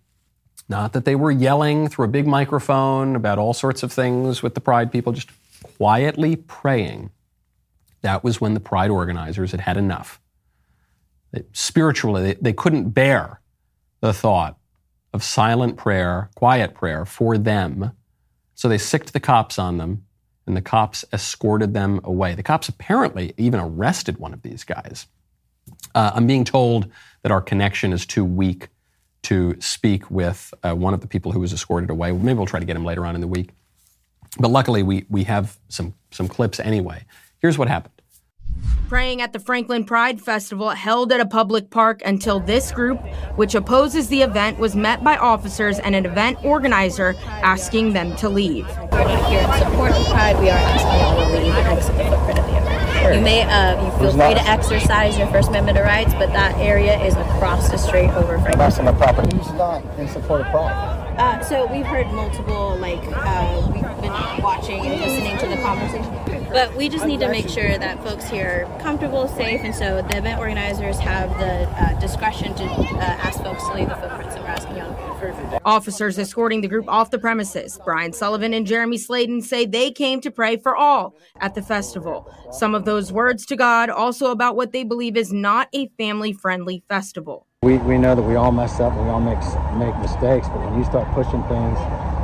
[0.69, 4.55] not that they were yelling through a big microphone about all sorts of things with
[4.55, 5.31] the pride people, just
[5.77, 7.11] quietly praying,
[8.03, 10.21] that was when the pride organizers had had enough.
[11.53, 13.41] Spiritually, they, they couldn't bear
[14.01, 14.59] the thought
[15.13, 17.93] of silent prayer, quiet prayer for them.
[18.55, 20.05] So they sicked the cops on them,
[20.47, 22.35] and the cops escorted them away.
[22.35, 25.07] The cops apparently even arrested one of these guys.
[25.95, 26.91] Uh, I'm being told
[27.23, 28.69] that our connection is too weak
[29.25, 32.13] to speak with uh, one of the people who was escorted away.
[32.13, 33.51] Maybe we'll try to get him later on in the week.
[34.39, 37.05] But luckily, we, we have some, some clips anyway.
[37.39, 37.93] Here's what happened.
[38.89, 43.01] Praying at the Franklin Pride Festival held at a public park until this group,
[43.37, 48.29] which opposes the event, was met by officers and an event organizer asking them to
[48.29, 48.67] leave.
[48.93, 50.39] We're not here in support of Pride.
[50.39, 51.55] We are asking you all to leave
[53.13, 56.99] You may, uh, you feel free to exercise your First Amendment rights, but that area
[57.05, 58.59] is across the street over Franklin.
[58.59, 59.37] That's on the property.
[59.37, 60.73] Who's not in support of pride?
[61.19, 66.51] Uh, so we've heard multiple, like, uh, we've been watching and listening to the conversation.
[66.51, 70.03] But we just need to make sure that folks here are comfortable, safe, and so
[70.03, 74.33] the event organizers have the uh, discretion to uh, ask folks to leave the footprint.
[74.33, 75.14] So we're asking you for
[75.65, 77.79] Officers escorting the group off the premises.
[77.85, 82.31] Brian Sullivan and Jeremy Sladen say they came to pray for all at the festival.
[82.53, 86.33] Some of those words to God also about what they believe is not a family
[86.33, 87.47] friendly festival.
[87.63, 89.39] We, we know that we all mess up, we all make
[89.79, 91.79] make mistakes, but when you start pushing things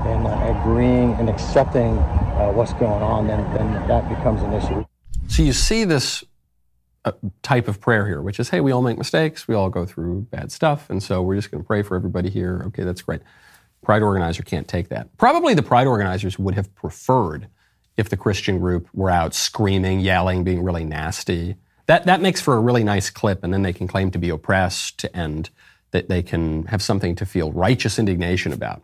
[0.07, 4.85] and uh, agreeing and accepting uh, what's going on, then then that becomes an issue.
[5.29, 6.25] So you see this
[7.43, 10.23] type of prayer here, which is, hey, we all make mistakes, we all go through
[10.31, 12.63] bad stuff, and so we're just going to pray for everybody here.
[12.67, 13.23] Okay, that's great.
[13.83, 15.17] Pride organizer can't take that.
[15.17, 17.49] Probably the pride organizers would have preferred
[17.97, 21.57] if the Christian group were out screaming, yelling, being really nasty.
[21.87, 24.29] That, that makes for a really nice clip, and then they can claim to be
[24.29, 25.49] oppressed and
[25.93, 28.83] that they can have something to feel righteous indignation about.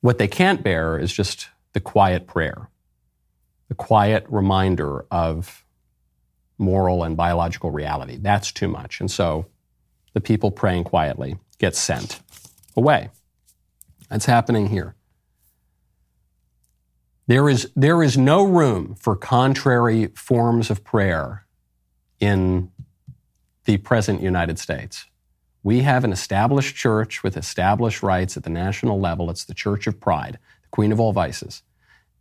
[0.00, 2.70] What they can't bear is just the quiet prayer,
[3.68, 5.63] the quiet reminder of
[6.58, 8.18] moral and biological reality.
[8.20, 9.00] That's too much.
[9.00, 9.46] And so
[10.12, 12.20] the people praying quietly get sent
[12.76, 13.10] away.
[14.08, 14.94] That's happening here.
[17.26, 21.46] There is, there is no room for contrary forms of prayer
[22.20, 22.70] in
[23.64, 25.06] the present United States.
[25.62, 29.30] We have an established church with established rights at the national level.
[29.30, 31.62] It's the Church of Pride, the queen of all vices.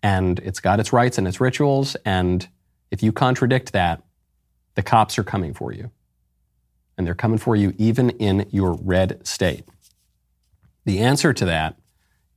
[0.01, 1.97] And it's got its rights and its rituals.
[2.05, 2.47] And
[2.89, 4.01] if you contradict that,
[4.75, 5.91] the cops are coming for you.
[6.97, 9.65] And they're coming for you even in your red state.
[10.85, 11.77] The answer to that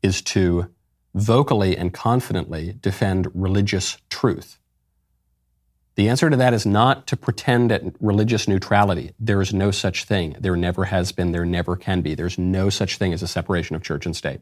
[0.02, 0.70] is to
[1.14, 4.58] vocally and confidently defend religious truth.
[5.96, 9.12] The answer to that is not to pretend at religious neutrality.
[9.18, 10.36] There is no such thing.
[10.38, 11.32] There never has been.
[11.32, 12.14] There never can be.
[12.14, 14.40] There's no such thing as a separation of church and state.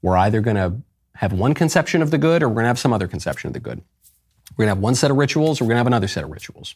[0.00, 0.80] We're either going to
[1.16, 3.52] have one conception of the good or we're going to have some other conception of
[3.52, 3.82] the good.
[4.60, 6.22] We're going to have one set of rituals or we're going to have another set
[6.22, 6.74] of rituals.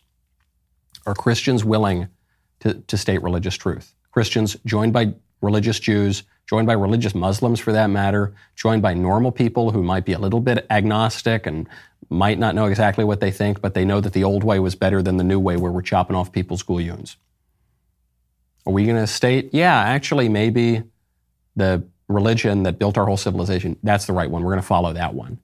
[1.04, 2.08] Are Christians willing
[2.60, 3.94] to, to state religious truth?
[4.10, 9.32] Christians joined by religious Jews, joined by religious Muslims for that matter, joined by normal
[9.32, 11.68] people who might be a little bit agnostic and
[12.08, 14.74] might not know exactly what they think, but they know that the old way was
[14.74, 17.18] better than the new way where we're chopping off people's gullions.
[18.64, 20.84] Are we going to state, yeah, actually, maybe
[21.54, 24.42] the religion that built our whole civilization, that's the right one.
[24.42, 25.38] We're going to follow that one.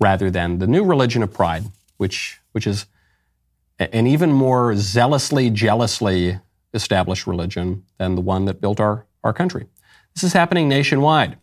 [0.00, 1.64] Rather than the new religion of pride,
[1.98, 2.86] which, which is
[3.78, 6.38] an even more zealously, jealously
[6.72, 9.66] established religion than the one that built our, our country.
[10.14, 11.38] This is happening nationwide.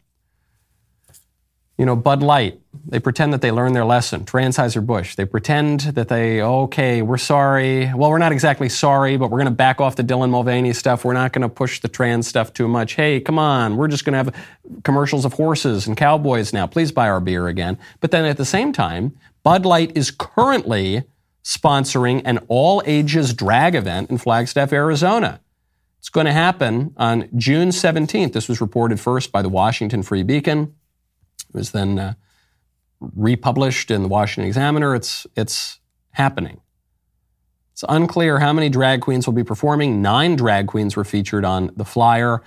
[1.78, 4.26] You know, Bud Light, they pretend that they learned their lesson.
[4.26, 7.94] Anheuser-Busch, they pretend that they, okay, we're sorry.
[7.94, 11.06] Well, we're not exactly sorry, but we're going to back off the Dylan Mulvaney stuff.
[11.06, 12.94] We're not going to push the trans stuff too much.
[12.94, 16.66] Hey, come on, we're just going to have commercials of horses and cowboys now.
[16.66, 17.78] Please buy our beer again.
[18.00, 21.04] But then at the same time, Bud Light is currently
[21.44, 25.42] sponsoring an all ages drag event in Flagstaff, Arizona.
[26.00, 28.34] It's going to happen on June 17th.
[28.34, 30.74] This was reported first by the Washington Free Beacon.
[31.50, 32.14] It was then uh,
[33.00, 34.96] republished in the Washington Examiner.
[34.96, 35.80] It's, it's
[36.12, 36.62] happening.
[37.74, 40.02] It's unclear how many drag queens will be performing.
[40.02, 42.42] Nine drag queens were featured on the flyer.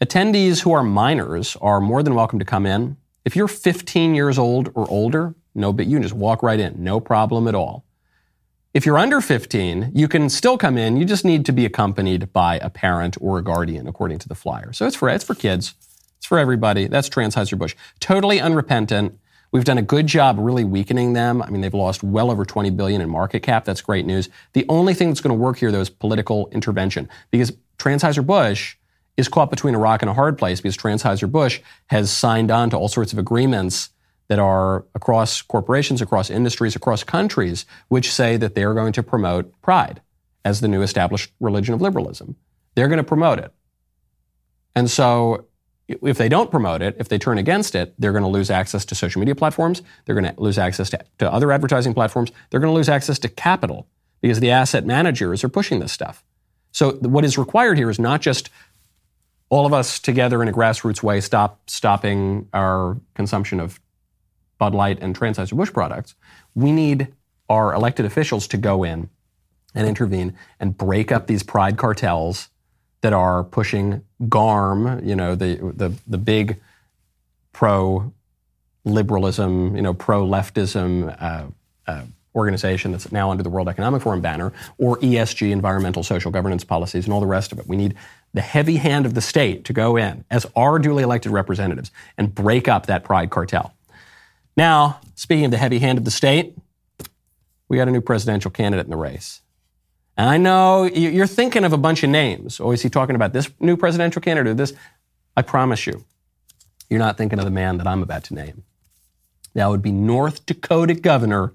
[0.00, 2.96] Attendees who are minors are more than welcome to come in.
[3.24, 6.82] If you're 15 years old or older, no, but you can just walk right in,
[6.82, 7.84] no problem at all.
[8.74, 10.96] If you're under 15, you can still come in.
[10.96, 14.34] You just need to be accompanied by a parent or a guardian, according to the
[14.34, 14.72] flyer.
[14.72, 15.74] So it's for it's for kids.
[16.22, 16.86] It's for everybody.
[16.86, 17.74] That's Anheuser-Busch.
[17.98, 19.18] Totally unrepentant.
[19.50, 21.42] We've done a good job really weakening them.
[21.42, 23.64] I mean, they've lost well over 20 billion in market cap.
[23.64, 24.28] That's great news.
[24.52, 28.76] The only thing that's going to work here, though, is political intervention because Anheuser-Busch
[29.16, 32.76] is caught between a rock and a hard place because Anheuser-Busch has signed on to
[32.76, 33.90] all sorts of agreements
[34.28, 39.60] that are across corporations, across industries, across countries, which say that they're going to promote
[39.60, 40.00] pride
[40.44, 42.36] as the new established religion of liberalism.
[42.76, 43.52] They're going to promote it.
[44.76, 45.46] And so
[45.88, 48.84] if they don't promote it, if they turn against it, they're going to lose access
[48.86, 49.82] to social media platforms.
[50.04, 52.30] They're going to lose access to, to other advertising platforms.
[52.50, 53.88] They're going to lose access to capital
[54.20, 56.24] because the asset managers are pushing this stuff.
[56.70, 58.48] So what is required here is not just
[59.50, 63.80] all of us together in a grassroots way stop stopping our consumption of
[64.58, 66.14] Bud Light and Anheuser-Busch products.
[66.54, 67.08] We need
[67.48, 69.10] our elected officials to go in
[69.74, 72.48] and intervene and break up these pride cartels
[73.02, 76.60] that are pushing GARM, you know, the, the, the big
[77.52, 78.12] pro
[78.84, 81.46] liberalism, you know, pro leftism uh,
[81.86, 86.64] uh, organization that's now under the World Economic Forum banner, or ESG, environmental social governance
[86.64, 87.66] policies, and all the rest of it.
[87.66, 87.94] We need
[88.32, 92.34] the heavy hand of the state to go in as our duly elected representatives and
[92.34, 93.74] break up that pride cartel.
[94.56, 96.56] Now, speaking of the heavy hand of the state,
[97.68, 99.40] we got a new presidential candidate in the race.
[100.16, 102.60] And I know you're thinking of a bunch of names.
[102.60, 104.74] Oh, is he talking about this new presidential candidate or this?
[105.36, 106.04] I promise you,
[106.90, 108.64] you're not thinking of the man that I'm about to name.
[109.54, 111.54] That would be North Dakota Governor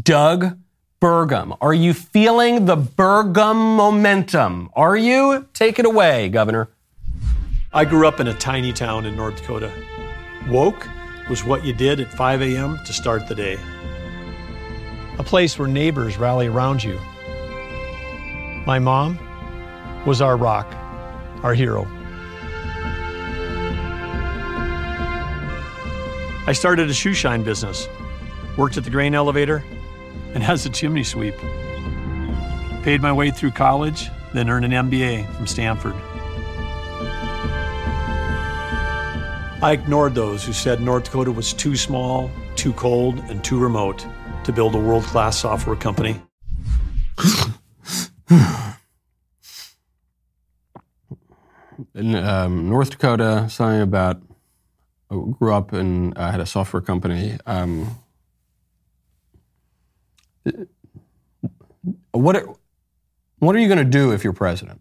[0.00, 0.58] Doug
[1.00, 1.56] Burgum.
[1.60, 4.70] Are you feeling the Burgum momentum?
[4.74, 5.46] Are you?
[5.52, 6.68] Take it away, Governor.
[7.72, 9.70] I grew up in a tiny town in North Dakota.
[10.48, 10.88] Woke
[11.28, 12.78] was what you did at 5 a.m.
[12.84, 13.58] to start the day.
[15.18, 17.00] A place where neighbors rally around you.
[18.66, 19.18] My mom
[20.06, 20.66] was our rock,
[21.42, 21.86] our hero.
[26.46, 27.88] I started a shoe shine business,
[28.56, 29.62] worked at the grain elevator,
[30.32, 31.34] and as a chimney sweep.
[32.82, 35.94] Paid my way through college, then earned an MBA from Stanford.
[39.62, 44.06] I ignored those who said North Dakota was too small, too cold, and too remote
[44.44, 46.20] to build a world class software company.
[51.94, 54.22] In um, North Dakota, something about
[55.08, 57.36] grew up and uh, had a software company.
[57.46, 57.98] Um,
[62.12, 62.44] what
[63.38, 64.80] what are you going to do if you're president?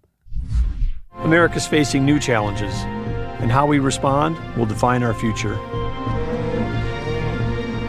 [1.18, 2.74] America's facing new challenges
[3.42, 5.58] and how we respond will define our future.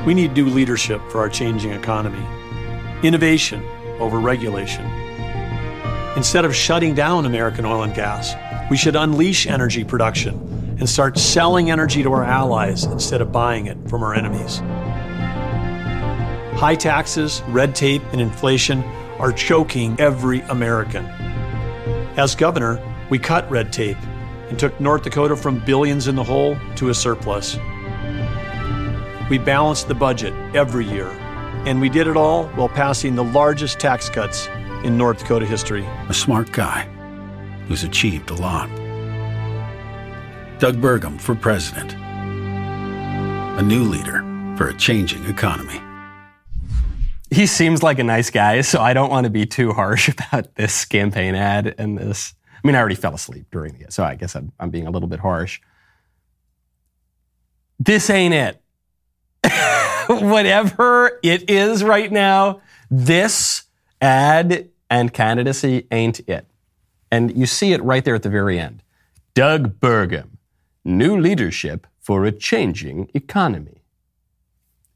[0.05, 2.25] We need new leadership for our changing economy.
[3.03, 3.63] innovation
[4.01, 5.04] over regulation.
[6.17, 8.35] Instead of shutting down American oil and gas,
[8.71, 10.35] we should unleash energy production
[10.79, 14.59] and start selling energy to our allies instead of buying it from our enemies.
[16.57, 18.85] High taxes, red tape, and inflation
[19.19, 21.05] are choking every American.
[22.17, 23.99] As governor, we cut red tape
[24.49, 27.57] and took North Dakota from billions in the hole to a surplus.
[29.29, 31.09] We balanced the budget every year,
[31.67, 34.49] and we did it all while passing the largest tax cuts
[34.85, 35.85] in North Dakota history.
[36.09, 36.83] A smart guy
[37.67, 38.69] who's achieved a lot.
[40.59, 41.95] Doug Burgum for president.
[43.59, 44.21] A new leader
[44.57, 45.81] for a changing economy.
[47.31, 50.55] He seems like a nice guy, so I don't want to be too harsh about
[50.55, 52.35] this campaign ad and this.
[52.53, 54.91] I mean, I already fell asleep during it, so I guess I'm, I'm being a
[54.91, 55.61] little bit harsh.
[57.79, 58.61] This ain't it.
[60.09, 62.61] Whatever it is right now,
[62.91, 63.65] this
[64.01, 66.47] ad and candidacy ain't it.
[67.11, 68.83] And you see it right there at the very end.
[69.35, 70.31] Doug Burgum,
[70.85, 73.83] new leadership for a changing economy.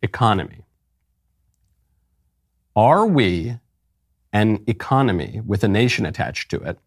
[0.03, 0.65] Economy.
[2.77, 3.59] Are we
[4.33, 6.79] an economy with a nation attached to it,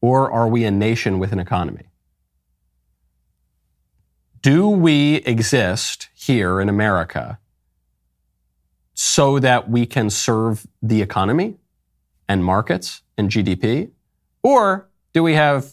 [0.00, 1.86] or are we a nation with an economy?
[4.40, 7.38] Do we exist here in America
[8.92, 11.56] so that we can serve the economy
[12.28, 13.90] and markets and GDP?
[14.42, 15.72] Or do we have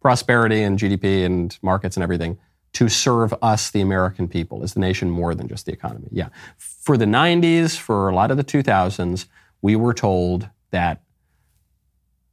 [0.00, 2.38] prosperity and GDP and markets and everything
[2.72, 4.62] to serve us, the American people?
[4.62, 6.08] Is the nation more than just the economy?
[6.10, 6.28] Yeah.
[6.56, 9.26] For the 90s, for a lot of the 2000s,
[9.62, 11.02] we were told that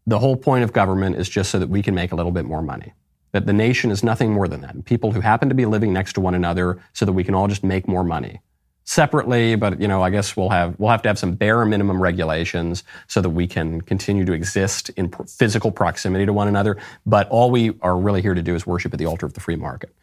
[0.05, 2.45] the whole point of government is just so that we can make a little bit
[2.45, 2.93] more money.
[3.33, 4.85] That the nation is nothing more than that.
[4.85, 7.47] People who happen to be living next to one another so that we can all
[7.47, 8.39] just make more money
[8.87, 12.01] separately, but you know, I guess we'll have we'll have to have some bare minimum
[12.01, 16.77] regulations so that we can continue to exist in physical proximity to one another.
[17.05, 19.41] But all we are really here to do is worship at the altar of the
[19.41, 19.93] free market,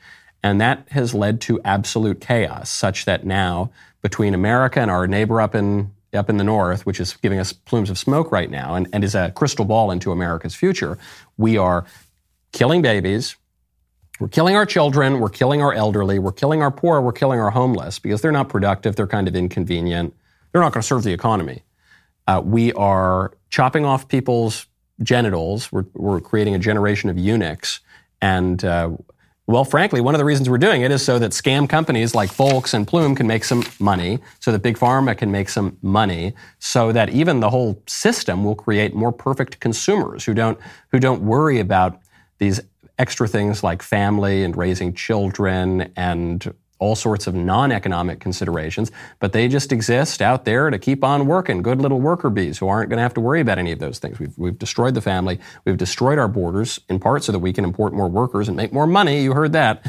[0.43, 3.71] and that has led to absolute chaos, such that now
[4.03, 7.53] between America and our neighbor up in up in the north, which is giving us
[7.53, 10.99] plumes of smoke right now, and, and is a crystal ball into America's future,
[11.39, 11.87] we are
[12.53, 13.35] killing babies,
[14.21, 17.51] we're killing our children, we're killing our elderly, we're killing our poor, we're killing our
[17.51, 20.15] homeless because they're not productive, they're kind of inconvenient,
[20.53, 21.63] they're not going to serve the economy.
[22.27, 24.67] Uh, we are chopping off people's
[25.03, 27.81] genitals, we're, we're, creating a generation of eunuchs.
[28.23, 28.91] And, uh,
[29.47, 32.33] well, frankly, one of the reasons we're doing it is so that scam companies like
[32.33, 36.35] Folx and Plume can make some money, so that Big Pharma can make some money,
[36.61, 40.59] so that even the whole system will create more perfect consumers who don't,
[40.93, 42.01] who don't worry about
[42.39, 42.61] these
[42.99, 48.91] extra things like family and raising children and all sorts of non economic considerations,
[49.21, 51.63] but they just exist out there to keep on working.
[51.63, 53.99] Good little worker bees who aren't going to have to worry about any of those
[53.99, 54.19] things.
[54.19, 55.39] We've, we've destroyed the family.
[55.65, 58.73] We've destroyed our borders in part so that we can import more workers and make
[58.73, 59.23] more money.
[59.23, 59.87] You heard that.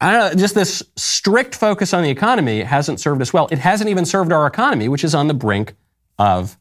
[0.00, 3.48] I don't know, just this strict focus on the economy hasn't served us well.
[3.50, 5.74] It hasn't even served our economy, which is on the brink
[6.18, 6.58] of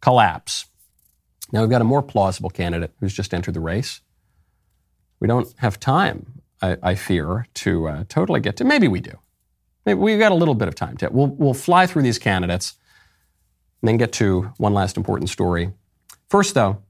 [0.00, 0.64] collapse.
[1.52, 4.00] Now we've got a more plausible candidate who's just entered the race.
[5.20, 8.64] We don't have time, I, I fear, to uh, totally get to.
[8.64, 9.18] Maybe we do.
[9.86, 11.08] Maybe we've got a little bit of time to.
[11.10, 12.76] We'll, we'll fly through these candidates
[13.80, 15.72] and then get to one last important story.
[16.28, 16.82] First, though,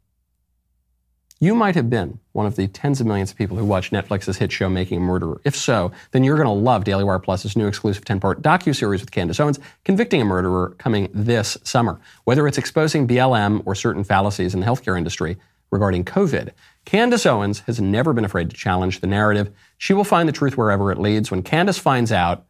[1.43, 4.37] you might have been one of the tens of millions of people who watch Netflix's
[4.37, 5.41] hit show Making a Murderer.
[5.43, 9.11] If so, then you're going to love Daily Wire Plus's new exclusive 10-part docu-series with
[9.11, 11.99] Candace Owens, Convicting a Murderer, coming this summer.
[12.25, 15.39] Whether it's exposing BLM or certain fallacies in the healthcare industry
[15.71, 16.51] regarding COVID,
[16.91, 19.53] Candace Owens has never been afraid to challenge the narrative.
[19.79, 21.31] She will find the truth wherever it leads.
[21.31, 22.47] When Candace finds out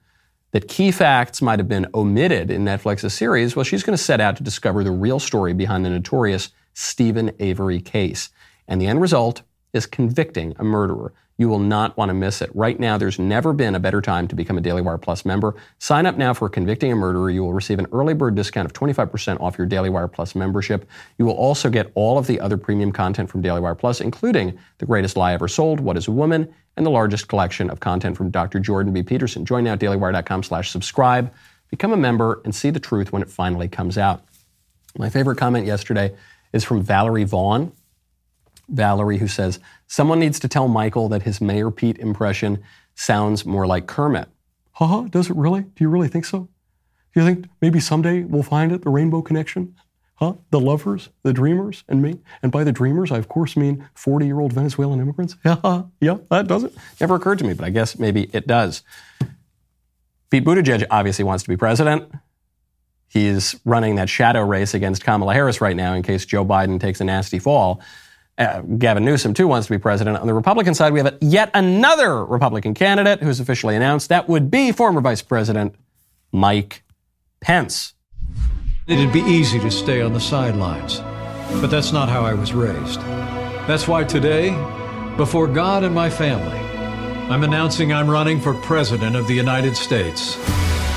[0.53, 4.19] that key facts might have been omitted in Netflix's series, well, she's going to set
[4.19, 8.31] out to discover the real story behind the notorious Steven Avery case.
[8.67, 9.43] And the end result
[9.75, 11.13] is convicting a murderer.
[11.41, 12.51] You will not want to miss it.
[12.55, 15.55] Right now, there's never been a better time to become a Daily Wire Plus member.
[15.79, 17.31] Sign up now for Convicting a Murderer.
[17.31, 20.87] You will receive an early bird discount of 25% off your Daily Wire Plus membership.
[21.17, 24.59] You will also get all of the other premium content from Daily Wire Plus, including
[24.77, 28.19] The Greatest Lie Ever Sold, What is a Woman, and the largest collection of content
[28.19, 28.61] from Dr.
[28.61, 29.03] Jordan B.
[29.03, 29.47] Peterson.
[29.47, 31.33] Join now at dailywire.com slash subscribe.
[31.71, 34.27] Become a member and see the truth when it finally comes out.
[34.99, 36.15] My favorite comment yesterday
[36.53, 37.73] is from Valerie Vaughn.
[38.71, 42.63] Valerie, who says, Someone needs to tell Michael that his Mayor Pete impression
[42.95, 44.29] sounds more like Kermit.
[44.73, 45.63] Haha, does it really?
[45.63, 46.49] Do you really think so?
[47.13, 49.75] Do you think maybe someday we'll find it, the rainbow connection?
[50.15, 50.35] Huh?
[50.51, 52.21] The lovers, the dreamers, and me?
[52.43, 55.37] And by the dreamers, I of course mean 40 year old Venezuelan immigrants?
[55.45, 56.75] Yeah, yeah, that doesn't.
[57.01, 58.83] Never occurred to me, but I guess maybe it does.
[60.31, 62.13] Pete Buttigieg obviously wants to be president.
[63.09, 67.01] He's running that shadow race against Kamala Harris right now in case Joe Biden takes
[67.01, 67.83] a nasty fall.
[68.41, 70.17] Uh, Gavin Newsom, too, wants to be president.
[70.17, 74.09] On the Republican side, we have yet another Republican candidate who's officially announced.
[74.09, 75.75] That would be former Vice President
[76.33, 76.83] Mike
[77.43, 77.93] Pence.
[78.87, 81.01] It'd be easy to stay on the sidelines,
[81.61, 83.01] but that's not how I was raised.
[83.69, 84.51] That's why today,
[85.19, 86.59] before God and my family,
[87.29, 90.39] I'm announcing I'm running for President of the United States.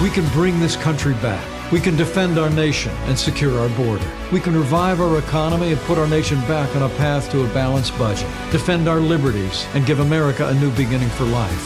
[0.01, 1.45] We can bring this country back.
[1.73, 4.07] We can defend our nation and secure our border.
[4.31, 7.51] We can revive our economy and put our nation back on a path to a
[7.51, 11.65] balanced budget, defend our liberties, and give America a new beginning for life.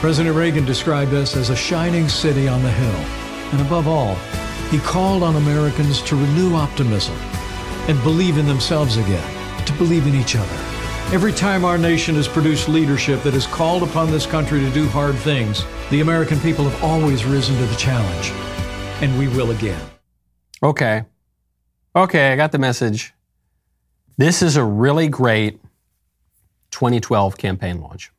[0.00, 3.00] President Reagan described us as a shining city on the hill.
[3.52, 4.16] And above all,
[4.68, 7.14] he called on Americans to renew optimism
[7.86, 10.58] and believe in themselves again, to believe in each other.
[11.14, 14.88] Every time our nation has produced leadership that has called upon this country to do
[14.88, 18.32] hard things, the American people have always risen to the challenge.
[19.02, 19.80] And we will again.
[20.62, 21.04] Okay.
[21.96, 23.14] Okay, I got the message.
[24.18, 25.58] This is a really great
[26.70, 28.12] 2012 campaign launch.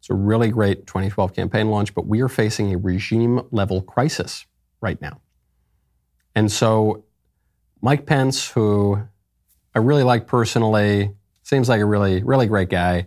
[0.00, 4.46] It's a really great 2012 campaign launch, but we are facing a regime level crisis
[4.80, 5.20] right now.
[6.34, 7.04] And so,
[7.80, 9.00] Mike Pence, who
[9.76, 11.12] I really like personally,
[11.44, 13.06] seems like a really, really great guy.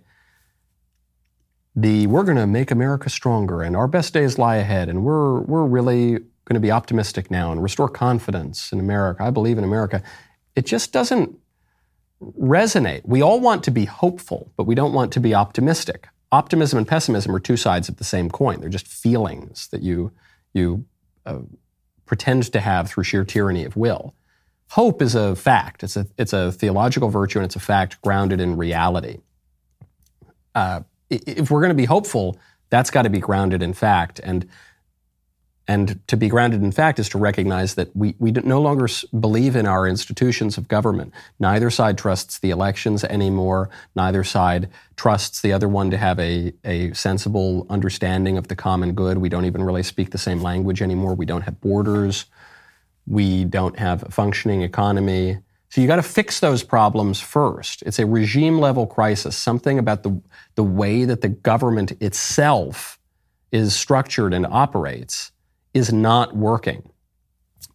[1.76, 5.42] The we're going to make America stronger and our best days lie ahead, and we're,
[5.42, 9.24] we're really going to be optimistic now and restore confidence in America.
[9.24, 10.02] I believe in America.
[10.56, 11.38] It just doesn't
[12.22, 13.02] resonate.
[13.04, 16.08] We all want to be hopeful, but we don't want to be optimistic.
[16.32, 18.62] Optimism and pessimism are two sides of the same coin.
[18.62, 20.12] They're just feelings that you,
[20.54, 20.86] you
[21.26, 21.40] uh,
[22.06, 24.14] pretend to have through sheer tyranny of will.
[24.70, 25.84] Hope is a fact.
[25.84, 29.18] It's a, it's a theological virtue and it's a fact grounded in reality.
[30.54, 32.40] Uh, if we're going to be hopeful,
[32.70, 34.20] that's got to be grounded in fact.
[34.24, 34.48] And,
[35.68, 38.88] and to be grounded in fact is to recognize that we, we no longer
[39.20, 41.12] believe in our institutions of government.
[41.40, 43.70] Neither side trusts the elections anymore.
[43.96, 48.94] Neither side trusts the other one to have a, a sensible understanding of the common
[48.94, 49.18] good.
[49.18, 51.16] We don't even really speak the same language anymore.
[51.16, 52.26] We don't have borders.
[53.08, 55.40] We don't have a functioning economy.
[55.70, 57.82] So you got to fix those problems first.
[57.82, 60.22] It's a regime level crisis, something about the,
[60.54, 63.00] the way that the government itself
[63.52, 65.32] is structured and operates
[65.76, 66.90] is not working.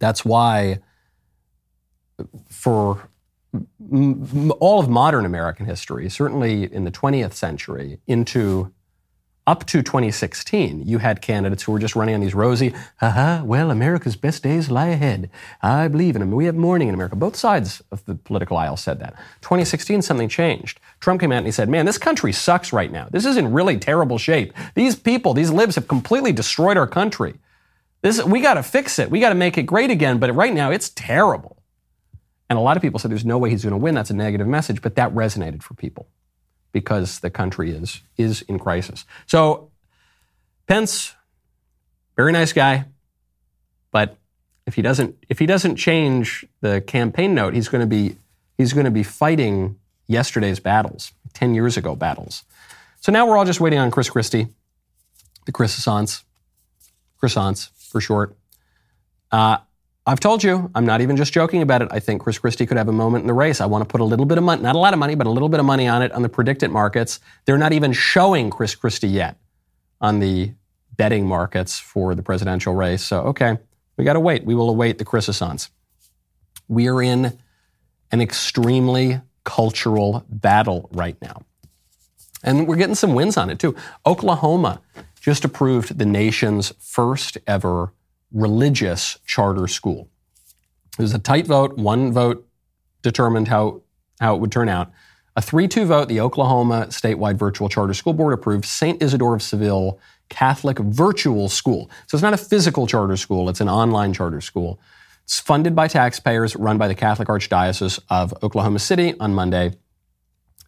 [0.01, 0.79] That's why,
[2.49, 3.09] for
[3.93, 8.73] m- all of modern American history, certainly in the 20th century, into
[9.47, 13.71] up to 2016, you had candidates who were just running on these rosy, haha, well,
[13.71, 15.29] America's best days lie ahead.
[15.61, 16.31] I believe in them.
[16.31, 17.17] We have morning in America.
[17.17, 19.15] Both sides of the political aisle said that.
[19.43, 20.81] 2016, something changed.
[21.01, 23.09] Trump came out and he said, man, this country sucks right now.
[23.11, 24.55] This is in really terrible shape.
[24.75, 27.35] These people, these libs have completely destroyed our country.
[28.03, 29.11] This, we got to fix it.
[29.11, 30.19] We got to make it great again.
[30.19, 31.63] But right now, it's terrible.
[32.49, 33.95] And a lot of people said there's no way he's going to win.
[33.95, 34.83] That's a negative message.
[34.83, 36.09] But that resonated for people
[36.73, 39.05] because the country is is in crisis.
[39.27, 39.71] So
[40.67, 41.15] Pence,
[42.17, 42.87] very nice guy,
[43.91, 44.17] but
[44.67, 48.17] if he doesn't if he doesn't change the campaign note, he's going to be
[48.57, 52.45] he's going to be fighting yesterday's battles, 10 years ago battles.
[53.01, 54.49] So now we're all just waiting on Chris Christie,
[55.47, 56.25] the croissants,
[57.23, 58.37] croissants for short.
[59.31, 59.59] Uh,
[60.07, 61.89] I've told you, I'm not even just joking about it.
[61.91, 63.61] I think Chris Christie could have a moment in the race.
[63.61, 65.27] I want to put a little bit of money, not a lot of money, but
[65.27, 67.21] a little bit of money on it on the PredictIt markets.
[67.45, 69.37] They're not even showing Chris Christie yet
[70.01, 70.53] on the
[70.97, 73.05] betting markets for the presidential race.
[73.05, 73.59] So, okay,
[73.97, 74.45] we got to wait.
[74.45, 75.69] We will await the croissants.
[76.67, 77.39] We are in
[78.11, 81.43] an extremely cultural battle right now.
[82.43, 83.77] And we're getting some wins on it too.
[84.07, 84.81] Oklahoma
[85.21, 87.93] just approved the nation's first ever
[88.33, 90.09] religious charter school.
[90.99, 91.77] It was a tight vote.
[91.77, 92.47] One vote
[93.03, 93.83] determined how,
[94.21, 94.91] how it would turn out.
[95.37, 99.01] A 3 2 vote, the Oklahoma statewide virtual charter school board approved St.
[99.03, 99.99] Isidore of Seville
[100.29, 101.91] Catholic Virtual School.
[102.07, 104.81] So it's not a physical charter school, it's an online charter school.
[105.25, 109.75] It's funded by taxpayers, run by the Catholic Archdiocese of Oklahoma City on Monday.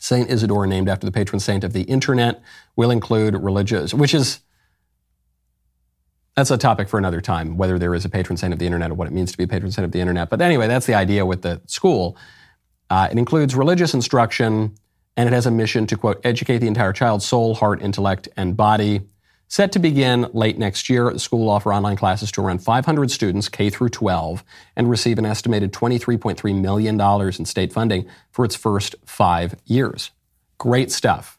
[0.02, 0.28] St.
[0.28, 2.42] Isidore, named after the patron saint of the internet,
[2.74, 4.40] will include religious, which is
[6.34, 8.90] that's a topic for another time, whether there is a patron saint of the internet
[8.90, 10.28] or what it means to be a patron saint of the internet.
[10.28, 12.16] But anyway, that's the idea with the school.
[12.90, 14.74] Uh, it includes religious instruction,
[15.16, 18.56] and it has a mission to, quote, educate the entire child's soul, heart, intellect, and
[18.56, 19.02] body.
[19.52, 23.10] Set to begin late next year, the school will offer online classes to around 500
[23.10, 24.42] students, K through 12,
[24.76, 26.98] and receive an estimated $23.3 million
[27.38, 30.10] in state funding for its first five years.
[30.56, 31.38] Great stuff.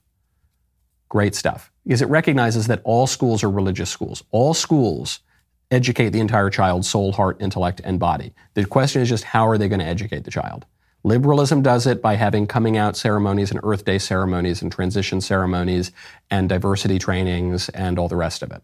[1.10, 4.24] Great stuff because it recognizes that all schools are religious schools.
[4.30, 5.22] All schools
[5.72, 8.36] educate the entire child's soul, heart, intellect, and body.
[8.54, 10.68] The question is just how are they going to educate the child?
[11.04, 15.92] Liberalism does it by having coming out ceremonies and Earth Day ceremonies and transition ceremonies
[16.32, 18.62] and diversity trainings and all the rest of it.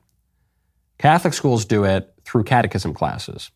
[0.97, 3.51] Catholic schools do it through catechism classes.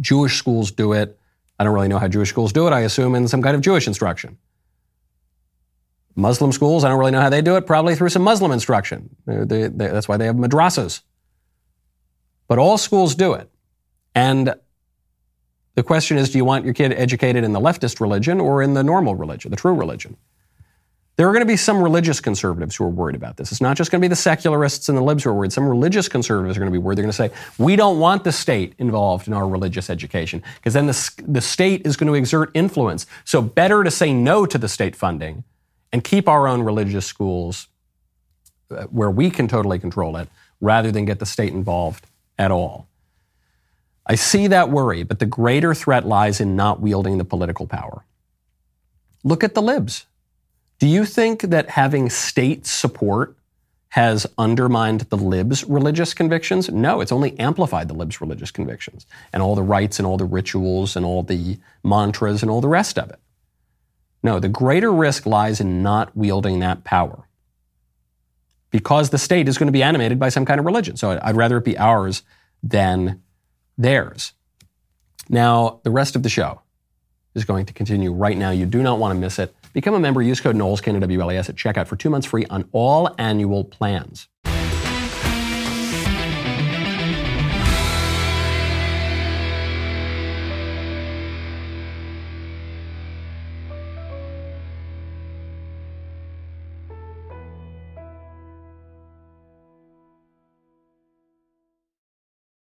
[0.00, 1.18] Jewish schools do it.
[1.58, 2.72] I don't really know how Jewish schools do it.
[2.72, 4.38] I assume in some kind of Jewish instruction.
[6.16, 9.14] Muslim schools, I don't really know how they do it, probably through some Muslim instruction.
[9.26, 11.02] They, they, that's why they have madrasas.
[12.46, 13.50] But all schools do it.
[14.14, 14.54] And
[15.74, 18.74] the question is do you want your kid educated in the leftist religion or in
[18.74, 20.16] the normal religion, the true religion?
[21.16, 23.52] There are going to be some religious conservatives who are worried about this.
[23.52, 25.52] It's not just going to be the secularists and the libs who are worried.
[25.52, 26.98] Some religious conservatives are going to be worried.
[26.98, 30.74] They're going to say, we don't want the state involved in our religious education because
[30.74, 33.06] then the, the state is going to exert influence.
[33.24, 35.44] So better to say no to the state funding
[35.92, 37.68] and keep our own religious schools
[38.72, 40.28] uh, where we can totally control it
[40.60, 42.06] rather than get the state involved
[42.38, 42.88] at all.
[44.06, 48.04] I see that worry, but the greater threat lies in not wielding the political power.
[49.22, 50.06] Look at the libs.
[50.78, 53.36] Do you think that having state support
[53.90, 56.68] has undermined the libs' religious convictions?
[56.68, 60.24] No, it's only amplified the libs' religious convictions and all the rites and all the
[60.24, 63.20] rituals and all the mantras and all the rest of it.
[64.22, 67.28] No, the greater risk lies in not wielding that power
[68.70, 70.96] because the state is going to be animated by some kind of religion.
[70.96, 72.22] So I'd rather it be ours
[72.62, 73.22] than
[73.76, 74.32] theirs.
[75.28, 76.60] Now, the rest of the show
[77.34, 78.50] is going to continue right now.
[78.50, 79.54] You do not want to miss it.
[79.72, 80.22] Become a member.
[80.22, 84.28] Use code Knowles, WLAS at checkout for two months free on all annual plans.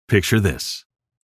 [0.06, 0.84] Picture this.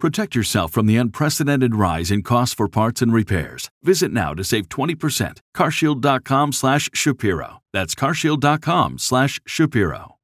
[0.00, 3.68] Protect yourself from the unprecedented rise in costs for parts and repairs.
[3.82, 5.40] Visit now to save 20%.
[5.56, 7.62] carshield.com/shapiro.
[7.72, 10.17] That's carshield.com/shapiro.